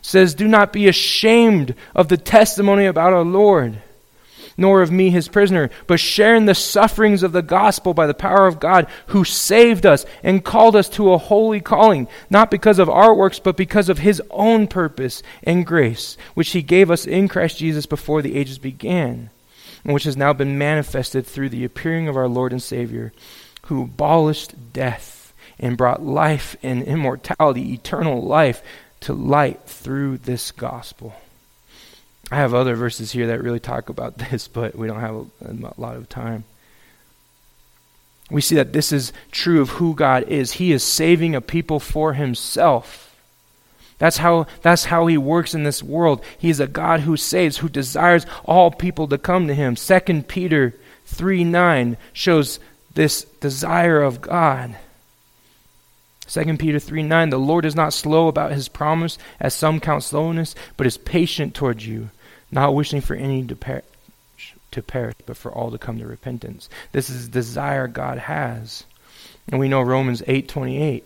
[0.00, 3.82] says, Do not be ashamed of the testimony about our Lord
[4.60, 8.12] nor of me his prisoner, but share in the sufferings of the gospel by the
[8.12, 12.78] power of God, who saved us and called us to a holy calling, not because
[12.78, 17.06] of our works, but because of his own purpose and grace, which he gave us
[17.06, 19.30] in Christ Jesus before the ages began,
[19.82, 23.14] and which has now been manifested through the appearing of our Lord and Savior,
[23.62, 28.62] who abolished death and brought life and immortality, eternal life,
[29.00, 31.14] to light through this gospel.
[32.30, 35.26] I have other verses here that really talk about this, but we don't have a,
[35.50, 36.44] a lot of time.
[38.30, 40.52] We see that this is true of who God is.
[40.52, 43.08] He is saving a people for himself.
[43.98, 46.24] That's how, that's how he works in this world.
[46.38, 49.74] He is a God who saves, who desires all people to come to him.
[49.74, 50.74] 2 Peter
[51.06, 52.60] 3 9 shows
[52.94, 54.76] this desire of God.
[56.28, 60.04] 2 Peter 3 9, the Lord is not slow about his promise, as some count
[60.04, 62.10] slowness, but is patient towards you,
[62.50, 63.84] not wishing for any to perish,
[64.72, 66.68] to perish, but for all to come to repentance.
[66.92, 68.84] This is the desire God has.
[69.48, 71.04] And we know Romans 8:28.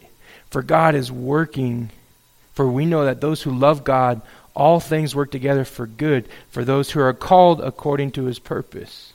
[0.51, 1.91] For God is working
[2.55, 4.23] for we know that those who love God
[4.55, 9.13] all things work together for good for those who are called according to his purpose.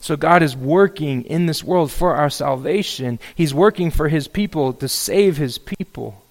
[0.00, 3.18] So God is working in this world for our salvation.
[3.34, 6.22] He's working for his people to save his people.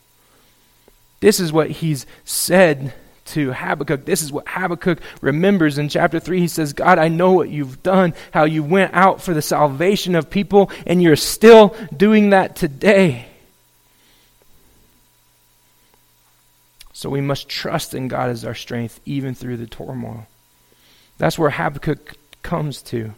[1.20, 2.94] This is what he's said
[3.28, 4.06] to Habakkuk.
[4.06, 6.40] This is what Habakkuk remembers in chapter 3.
[6.40, 10.16] He says, God, I know what you've done, how you went out for the salvation
[10.16, 13.28] of people, and you're still doing that today.
[16.94, 20.26] So we must trust in God as our strength, even through the turmoil.
[21.20, 23.14] That's where Habakkuk comes to.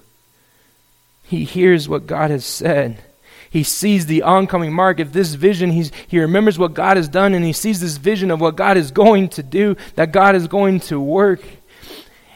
[1.24, 3.02] He hears what God has said.
[3.50, 5.00] He sees the oncoming mark.
[5.00, 8.30] If this vision, he's, he remembers what God has done, and he sees this vision
[8.32, 11.42] of what God is going to do, that God is going to work.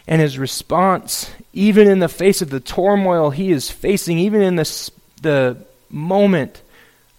[0.07, 4.55] And his response, even in the face of the turmoil he is facing, even in
[4.55, 4.91] the,
[5.21, 5.57] the
[5.89, 6.61] moment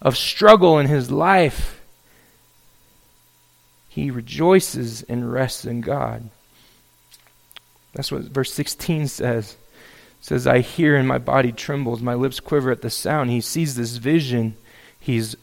[0.01, 1.81] of struggle in his life,
[3.87, 6.29] he rejoices and rests in God.
[7.93, 9.55] That's what verse 16 says.
[10.25, 13.29] Says, I hear and my body trembles, my lips quiver at the sound.
[13.29, 14.57] He sees this vision.
[14.99, 15.35] He's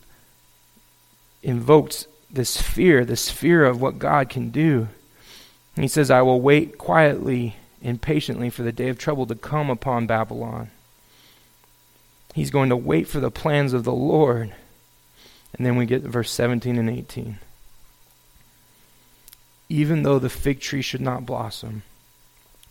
[1.41, 4.89] invoked this fear, this fear of what God can do.
[5.76, 9.37] And he says, I will wait quietly and patiently for the day of trouble to
[9.37, 10.72] come upon Babylon.
[12.35, 14.53] He's going to wait for the plans of the Lord.
[15.55, 17.39] And then we get verse 17 and 18
[19.72, 21.83] even though the fig tree should not blossom,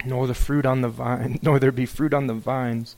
[0.06, 2.96] nor the fruit on the vine, nor there be fruit on the vines,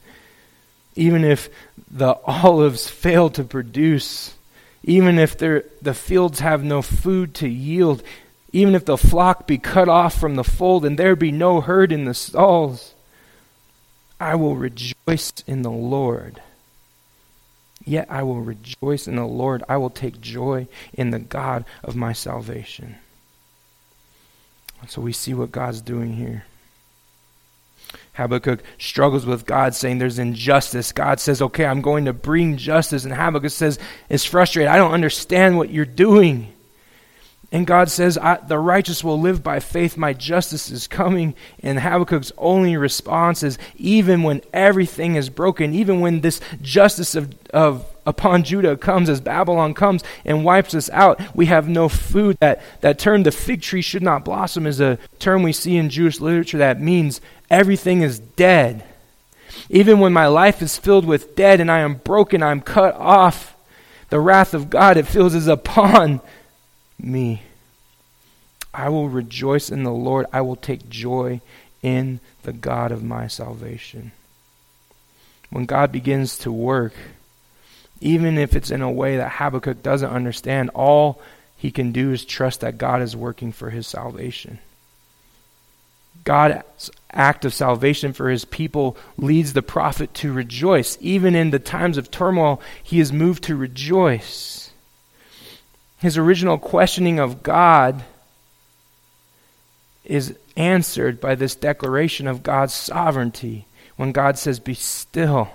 [0.95, 1.49] even if
[1.89, 4.35] the olives fail to produce,
[4.83, 8.03] even if the fields have no food to yield,
[8.51, 11.91] even if the flock be cut off from the fold and there be no herd
[11.91, 12.93] in the stalls,
[14.19, 16.41] I will rejoice in the Lord.
[17.85, 19.63] Yet I will rejoice in the Lord.
[19.67, 22.95] I will take joy in the God of my salvation.
[24.87, 26.45] So we see what God's doing here.
[28.13, 30.91] Habakkuk struggles with God saying there's injustice.
[30.91, 33.05] God says, okay, I'm going to bring justice.
[33.05, 33.79] And Habakkuk says,
[34.09, 34.69] it's frustrated.
[34.69, 36.53] I don't understand what you're doing.
[37.51, 38.17] And God says,
[38.47, 39.95] the righteous will live by faith.
[39.95, 41.35] My justice is coming.
[41.61, 47.35] And Habakkuk's only response is, even when everything is broken, even when this justice of,
[47.51, 52.37] of upon Judah comes as Babylon comes and wipes us out, we have no food.
[52.39, 55.91] That, that term, the fig tree should not blossom, is a term we see in
[55.91, 57.21] Jewish literature that means
[57.53, 58.83] everything is dead.
[59.69, 63.55] Even when my life is filled with dead and I am broken, I'm cut off,
[64.09, 66.21] the wrath of God, it feels, is upon
[66.99, 67.43] me.
[68.73, 70.25] I will rejoice in the Lord.
[70.33, 71.41] I will take joy
[71.81, 74.11] in the God of my salvation.
[75.51, 76.93] When God begins to work,
[78.01, 81.21] even if it's in a way that Habakkuk doesn't understand, all
[81.55, 84.57] he can do is trust that God is working for his salvation.
[86.23, 90.97] God's act of salvation for his people leads the prophet to rejoice.
[91.01, 94.71] Even in the times of turmoil, he is moved to rejoice.
[95.99, 98.03] His original questioning of God
[100.03, 103.65] is answered by this declaration of God's sovereignty
[103.95, 105.49] when God says, Be still.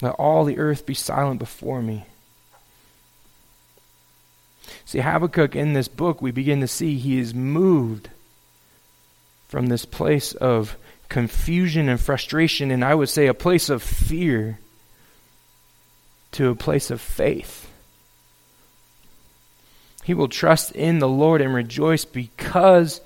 [0.00, 2.06] Let all the earth be silent before me.
[4.84, 8.10] See, Habakkuk in this book, we begin to see he is moved
[9.48, 10.76] from this place of
[11.08, 14.58] confusion and frustration, and I would say a place of fear,
[16.32, 17.70] to a place of faith.
[20.04, 23.00] He will trust in the Lord and rejoice because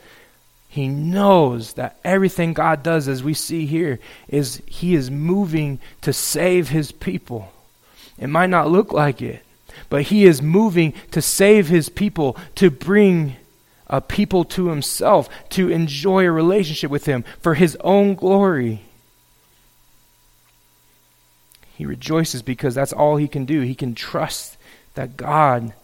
[0.69, 6.13] he knows that everything God does, as we see here, is he is moving to
[6.13, 7.53] save his people.
[8.19, 9.45] It might not look like it,
[9.89, 13.37] but he is moving to save his people, to bring
[13.93, 18.81] a people to himself, to enjoy a relationship with him for his own glory.
[21.77, 23.61] He rejoices because that's all he can do.
[23.61, 24.57] He can trust
[24.95, 25.75] that God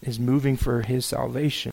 [0.00, 1.72] is moving for his salvation.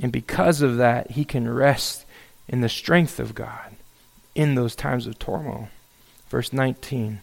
[0.00, 2.04] And because of that, he can rest
[2.48, 3.76] in the strength of God
[4.34, 5.68] in those times of turmoil.
[6.28, 7.20] Verse 19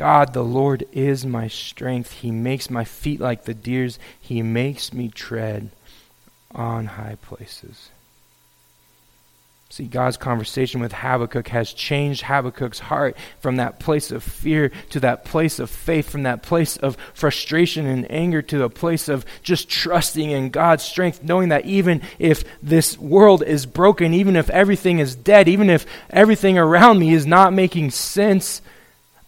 [0.00, 2.10] God the Lord is my strength.
[2.10, 5.68] He makes my feet like the deer's, He makes me tread
[6.54, 7.90] on high places.
[9.68, 15.00] See, God's conversation with Habakkuk has changed Habakkuk's heart from that place of fear to
[15.00, 19.26] that place of faith, from that place of frustration and anger to a place of
[19.42, 24.48] just trusting in God's strength, knowing that even if this world is broken, even if
[24.48, 28.62] everything is dead, even if everything around me is not making sense,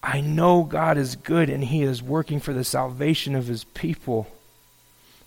[0.02, 4.26] I know God is good and He is working for the salvation of His people.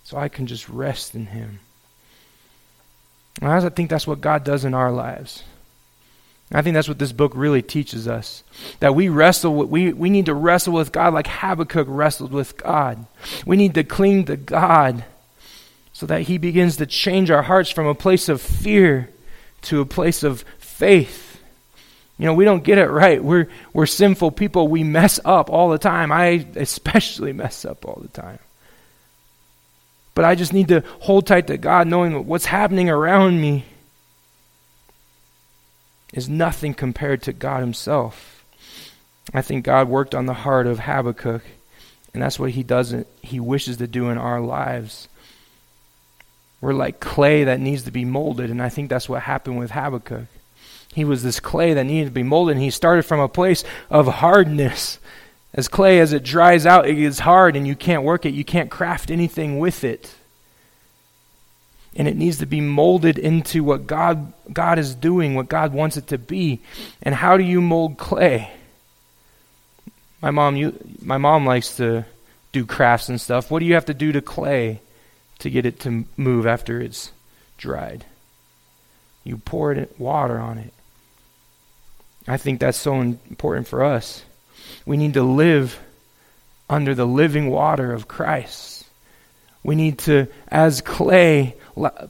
[0.04, 1.60] So I can just rest in Him.
[3.42, 5.44] And I think that's what God does in our lives.
[6.52, 8.44] I think that's what this book really teaches us.
[8.80, 12.58] That we wrestle with, we, we need to wrestle with God like Habakkuk wrestled with
[12.58, 13.06] God.
[13.46, 15.06] We need to cling to God
[15.92, 19.10] so that He begins to change our hearts from a place of fear
[19.64, 21.25] to a place of faith.
[22.18, 23.22] You know, we don't get it right.
[23.24, 24.68] We're, we're sinful people.
[24.68, 26.12] We mess up all the time.
[26.12, 28.40] I especially mess up all the time.
[30.14, 33.66] But I just need to hold tight to God, knowing what's happening around me
[36.14, 38.46] is nothing compared to God Himself.
[39.34, 41.42] I think God worked on the heart of Habakkuk,
[42.14, 45.10] and that's what He doesn't, He wishes to do in our lives.
[46.62, 49.72] We're like clay that needs to be molded, and I think that's what happened with
[49.72, 50.28] Habakkuk.
[50.96, 53.64] He was this clay that needed to be molded, and he started from a place
[53.90, 54.98] of hardness.
[55.54, 58.34] As clay, as it dries out, it is hard, and you can't work it.
[58.34, 60.16] You can't craft anything with it
[61.96, 65.98] and it needs to be molded into what God God is doing, what God wants
[65.98, 66.60] it to be.
[67.02, 68.52] And how do you mold clay?
[70.22, 72.06] My mom you my mom likes to
[72.52, 73.50] do crafts and stuff.
[73.50, 74.82] What do you have to do to clay
[75.40, 77.12] to get it to move after it's
[77.58, 78.06] dried?
[79.24, 80.74] You pour it water on it.
[82.28, 84.24] I think that's so important for us.
[84.86, 85.80] We need to live
[86.70, 88.84] under the living water of Christ.
[89.64, 91.56] We need to, as clay,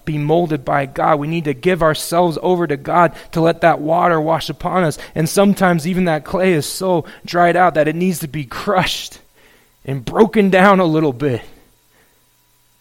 [0.03, 1.19] be molded by God.
[1.19, 4.97] We need to give ourselves over to God to let that water wash upon us.
[5.15, 9.19] And sometimes even that clay is so dried out that it needs to be crushed
[9.85, 11.41] and broken down a little bit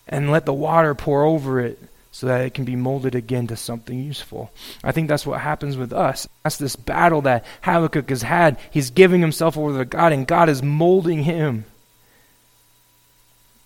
[0.09, 1.79] and let the water pour over it
[2.15, 4.53] so that it can be molded again to something useful.
[4.85, 6.29] I think that's what happens with us.
[6.45, 8.57] That's this battle that Habakkuk has had.
[8.71, 11.65] He's giving himself over to God, and God is molding him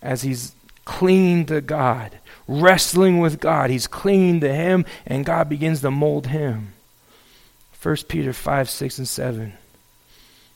[0.01, 0.53] as he's
[0.85, 2.17] clinging to God
[2.49, 3.69] wrestling with God.
[3.69, 6.73] He's clinging to Him, and God begins to mold him.
[7.81, 9.53] 1 Peter 5, 6, and 7.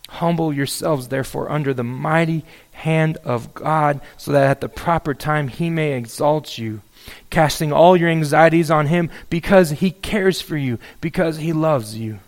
[0.10, 5.48] Humble yourselves, therefore, under the mighty hand of God, so that at the proper time
[5.48, 6.82] He may exalt you,
[7.30, 12.20] casting all your anxieties on Him because He cares for you, because He loves you.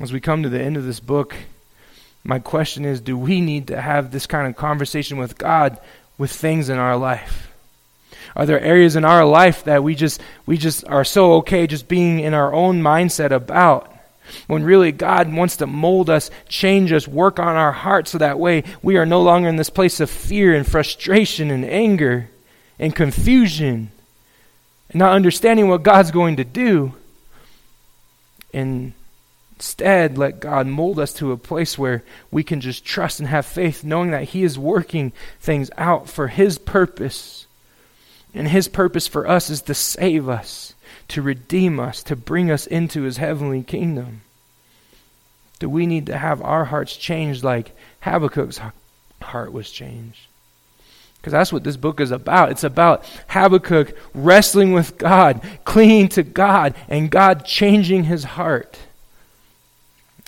[0.00, 1.34] As we come to the end of this book,
[2.24, 5.78] my question is do we need to have this kind of conversation with God
[6.18, 7.52] with things in our life?
[8.34, 11.86] Are there areas in our life that we just we just are so okay just
[11.86, 13.93] being in our own mindset about?
[14.46, 18.38] When really God wants to mold us, change us, work on our hearts so that
[18.38, 22.30] way we are no longer in this place of fear and frustration and anger
[22.78, 23.90] and confusion
[24.90, 26.94] and not understanding what God's going to do.
[28.52, 28.94] And
[29.56, 33.46] Instead, let God mold us to a place where we can just trust and have
[33.46, 37.46] faith, knowing that He is working things out for His purpose.
[38.34, 40.73] And His purpose for us is to save us,
[41.08, 44.22] to redeem us, to bring us into His heavenly kingdom.
[45.58, 48.60] Do we need to have our hearts changed like Habakkuk's
[49.22, 50.26] heart was changed?
[51.24, 52.50] Because that's what this book is about.
[52.50, 58.78] It's about Habakkuk wrestling with God, clinging to God, and God changing his heart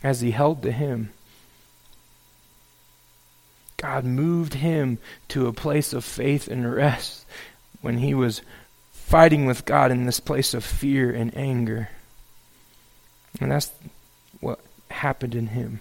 [0.02, 1.10] as he held to him.
[3.76, 4.96] God moved him
[5.28, 7.26] to a place of faith and rest
[7.82, 8.40] when he was
[9.06, 11.88] fighting with God in this place of fear and anger.
[13.40, 13.70] And that's
[14.40, 14.58] what
[14.90, 15.80] happened in him.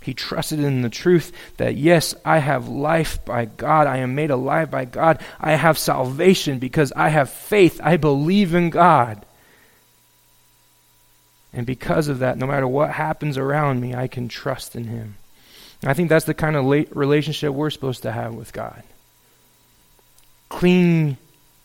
[0.00, 3.86] He trusted in the truth that, yes, I have life by God.
[3.86, 5.20] I am made alive by God.
[5.38, 7.78] I have salvation because I have faith.
[7.84, 9.26] I believe in God.
[11.52, 15.16] And because of that, no matter what happens around me, I can trust in Him.
[15.84, 16.64] I think that's the kind of
[16.96, 18.82] relationship we're supposed to have with God.
[20.48, 21.18] Cling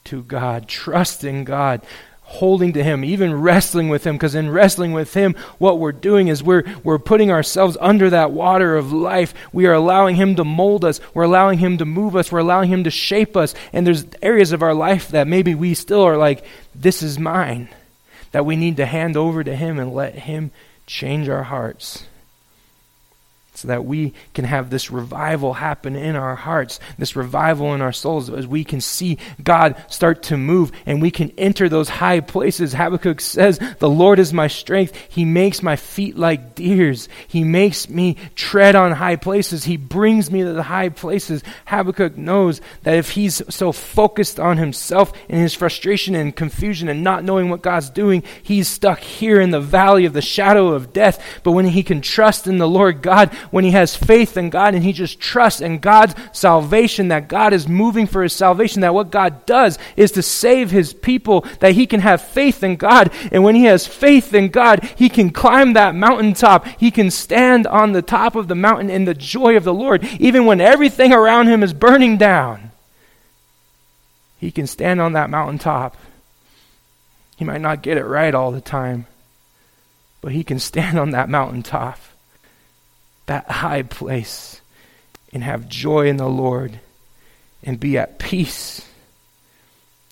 [0.06, 1.82] to God, trust in God,
[2.22, 6.28] holding to Him, even wrestling with Him, because in wrestling with Him, what we're doing
[6.28, 9.34] is we're, we're putting ourselves under that water of life.
[9.53, 10.99] We are allowing Him to mold us.
[11.14, 12.32] We're allowing Him to move us.
[12.32, 13.53] We're allowing Him to shape us.
[13.74, 16.43] And there's areas of our life that maybe we still are like,
[16.74, 17.70] this is mine
[18.32, 20.51] that we need to hand over to Him and let Him
[20.88, 22.06] change our hearts
[23.58, 27.93] so that we can have this revival happen in our hearts, this revival in our
[27.93, 32.20] souls, as we can see God start to move and we can enter those high
[32.20, 32.74] places.
[32.74, 34.95] Habakkuk says, The Lord is my strength.
[35.10, 37.10] He makes my feet like deer's.
[37.28, 39.64] He makes me tread on high places.
[39.64, 41.43] He brings me to the high places.
[41.66, 47.03] Habakkuk knows that if he's so focused on himself and his frustration and confusion and
[47.03, 50.93] not knowing what God's doing, he's stuck here in the valley of the shadow of
[50.93, 51.24] death.
[51.43, 54.76] But when he can trust in the Lord God, when he has faith in God
[54.76, 58.93] and he just trusts in God's salvation, that God is moving for his salvation, that
[58.93, 63.12] what God does is to save his people, that he can have faith in God.
[63.32, 66.66] And when he has faith in God, he can climb that mountaintop.
[66.80, 70.04] He can stand on the top of the mountain in the joy of the Lord,
[70.20, 72.72] even when everything around him is burning down.
[74.39, 75.98] He can stand on that mountaintop.
[77.38, 79.08] He might not get it right all the time,
[80.22, 82.00] but he can stand on that mountaintop
[83.26, 84.62] that high place
[85.34, 86.80] and have joy in the Lord
[87.64, 88.88] and be at peace.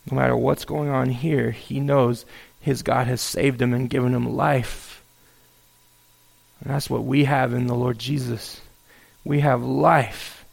[0.09, 2.26] No matter what's going on here, he knows
[2.59, 5.03] his God has saved him and given him life.
[6.61, 8.59] And that's what we have in the Lord Jesus.
[9.24, 10.45] We have life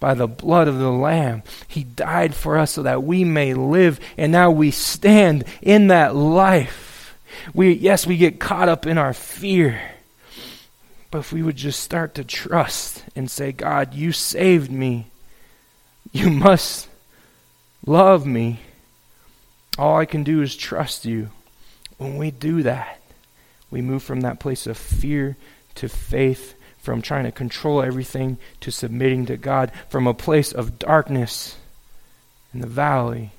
[0.00, 1.42] by the blood of the Lamb.
[1.66, 6.14] He died for us so that we may live, and now we stand in that
[6.14, 7.18] life.
[7.54, 9.80] We, yes, we get caught up in our fear.
[11.10, 15.06] But if we would just start to trust and say, God, you saved me.
[16.12, 16.88] You must
[17.86, 18.60] love me.
[19.78, 21.30] All I can do is trust you.
[21.96, 23.00] When we do that,
[23.70, 25.36] we move from that place of fear
[25.76, 30.78] to faith, from trying to control everything to submitting to God, from a place of
[30.78, 31.56] darkness
[32.52, 33.30] in the valley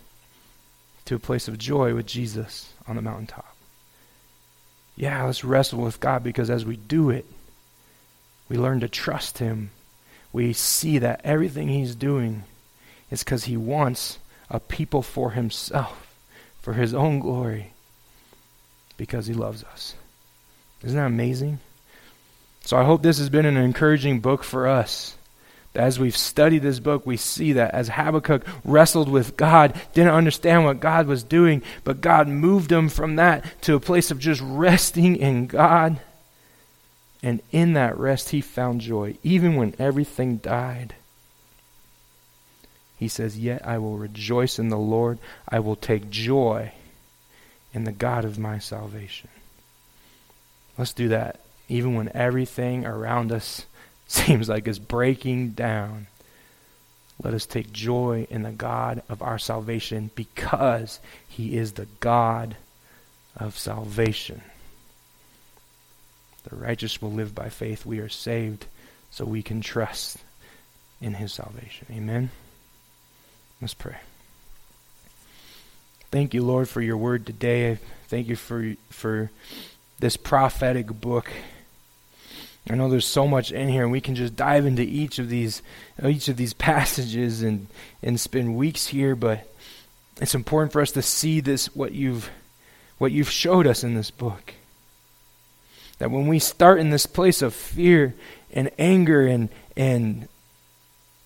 [1.06, 3.56] to a place of joy with Jesus on the mountaintop.
[4.96, 7.26] Yeah, let's wrestle with God because as we do it,
[8.50, 9.70] we learn to trust Him.
[10.34, 12.44] We see that everything He's doing
[13.10, 14.18] is because He wants
[14.50, 16.14] a people for Himself,
[16.60, 17.74] for His own glory,
[18.98, 19.96] because He loves us.
[20.84, 21.60] Isn't that amazing?
[22.62, 25.16] So I hope this has been an encouraging book for us.
[25.76, 30.66] As we've studied this book, we see that as Habakkuk wrestled with God, didn't understand
[30.66, 34.42] what God was doing, but God moved him from that to a place of just
[34.44, 36.00] resting in God
[37.22, 40.96] and in that rest, he found joy, even when everything died.
[42.98, 45.20] He says, Yet I will rejoice in the Lord.
[45.48, 46.72] I will take joy
[47.74, 49.30] in the God of my salvation.
[50.78, 53.66] Let's do that, even when everything around us
[54.08, 56.08] seems like it's breaking down.
[57.22, 62.56] Let us take joy in the God of our salvation because he is the God
[63.36, 64.42] of salvation.
[66.50, 67.86] The righteous will live by faith.
[67.86, 68.66] We are saved
[69.12, 70.18] so we can trust
[71.02, 71.88] in his salvation.
[71.92, 72.32] Amen.
[73.62, 73.98] Let's pray.
[76.12, 77.78] Thank you, Lord, for your word today.
[78.08, 79.30] Thank you for for
[80.00, 81.30] this prophetic book.
[82.70, 85.30] I know there's so much in here, and we can just dive into each of
[85.30, 85.62] these
[86.04, 87.68] each of these passages and
[88.02, 89.16] and spend weeks here.
[89.16, 89.48] But
[90.20, 92.30] it's important for us to see this what you've
[92.98, 94.56] what you've showed us in this book.
[96.00, 98.16] That when we start in this place of fear
[98.52, 100.28] and anger and, and,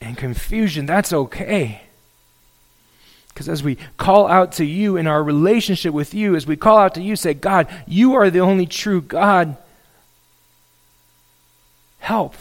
[0.02, 1.84] and confusion, that's okay.
[3.30, 6.78] Because as we call out to you in our relationship with you, as we call
[6.78, 9.58] out to you, say, God, you are the only true God,
[12.00, 12.36] help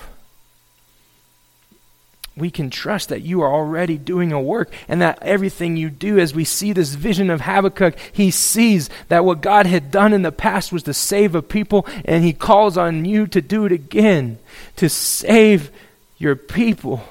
[2.36, 6.18] we can trust that you are already doing a work and that everything you do,
[6.18, 10.22] as we see this vision of Habakkuk, he sees that what God had done in
[10.22, 13.72] the past was to save a people, and he calls on you to do it
[13.72, 14.38] again,
[14.76, 15.70] to save
[16.16, 17.04] your people.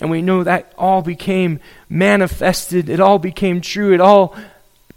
[0.00, 1.58] And we know that all became
[1.88, 4.36] manifested, it all became true, it all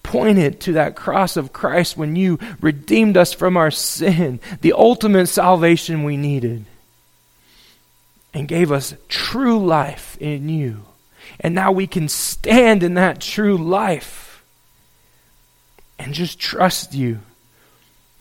[0.04, 5.28] pointed to that cross of Christ when you redeemed us from our sin, the ultimate
[5.28, 6.66] salvation we needed
[8.34, 10.86] and gave us true life in you.
[11.40, 14.44] And now we can stand in that true life
[16.00, 17.20] and just trust you.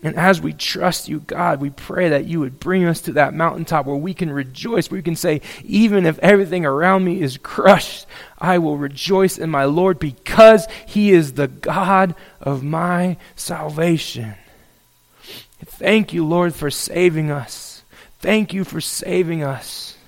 [0.03, 3.35] And as we trust you, God, we pray that you would bring us to that
[3.35, 7.37] mountaintop where we can rejoice, where we can say, even if everything around me is
[7.37, 8.07] crushed,
[8.39, 14.35] I will rejoice in my Lord because he is the God of my salvation.
[15.63, 17.83] Thank you, Lord, for saving us.
[18.21, 19.99] Thank you for saving us.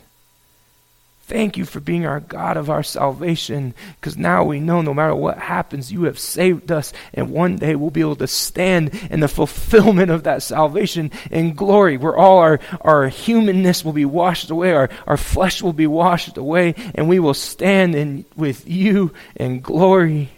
[1.32, 5.14] Thank you for being our God of our salvation because now we know no matter
[5.14, 9.20] what happens, you have saved us, and one day we'll be able to stand in
[9.20, 14.50] the fulfillment of that salvation in glory, where all our, our humanness will be washed
[14.50, 19.14] away, our, our flesh will be washed away, and we will stand in, with you
[19.34, 20.32] in glory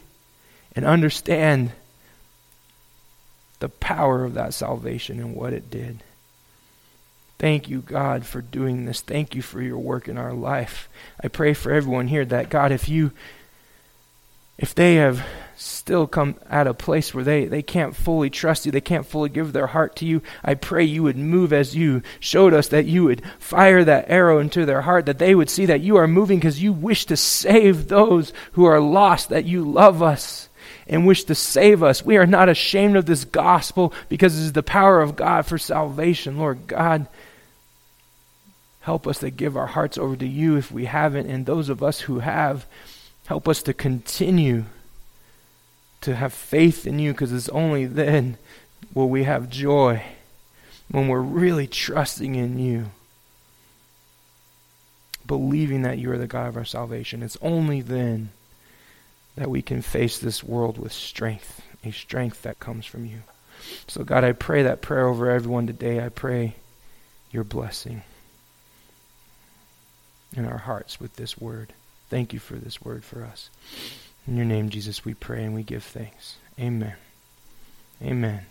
[0.77, 1.73] and understand
[3.59, 6.05] the power of that salvation and what it did.
[7.39, 9.01] Thank you, God, for doing this.
[9.01, 10.89] Thank you for your work in our life.
[11.23, 13.11] I pray for everyone here that, God, if you,
[14.57, 15.27] if they have
[15.57, 19.29] still come at a place where they, they can't fully trust you, they can't fully
[19.29, 22.87] give their heart to you, I pray you would move as you showed us, that
[22.87, 26.09] you would fire that arrow into their heart, that they would see that you are
[26.09, 30.49] moving because you wish to save those who are lost, that you love us
[30.87, 32.05] and wish to save us.
[32.05, 35.59] We are not ashamed of this gospel because it is the power of God for
[35.59, 36.39] salvation.
[36.39, 37.07] Lord God,
[38.85, 41.83] help us to give our hearts over to you if we haven't, and those of
[41.83, 42.67] us who have,
[43.25, 44.63] help us to continue
[46.03, 48.37] to have faith in you because it's only then
[48.93, 50.03] will we have joy
[50.91, 52.91] when we're really trusting in you.
[55.27, 57.23] believing that you are the God of our salvation.
[57.23, 58.29] It's only then
[59.37, 63.23] that we can face this world with strength, a strength that comes from you.
[63.89, 66.05] So, God, I pray that prayer over everyone today.
[66.05, 66.57] I pray
[67.31, 68.03] your blessing
[70.37, 71.73] in our hearts with this word.
[72.11, 73.51] Thank you for this word for us.
[74.27, 76.37] In your name, Jesus, we pray and we give thanks.
[76.59, 76.95] Amen.
[78.03, 78.47] Amen.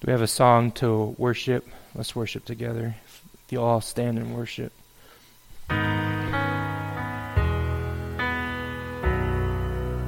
[0.00, 1.66] Do we have a song to worship?
[1.94, 2.96] Let's worship together.
[3.04, 4.72] If you all stand and worship.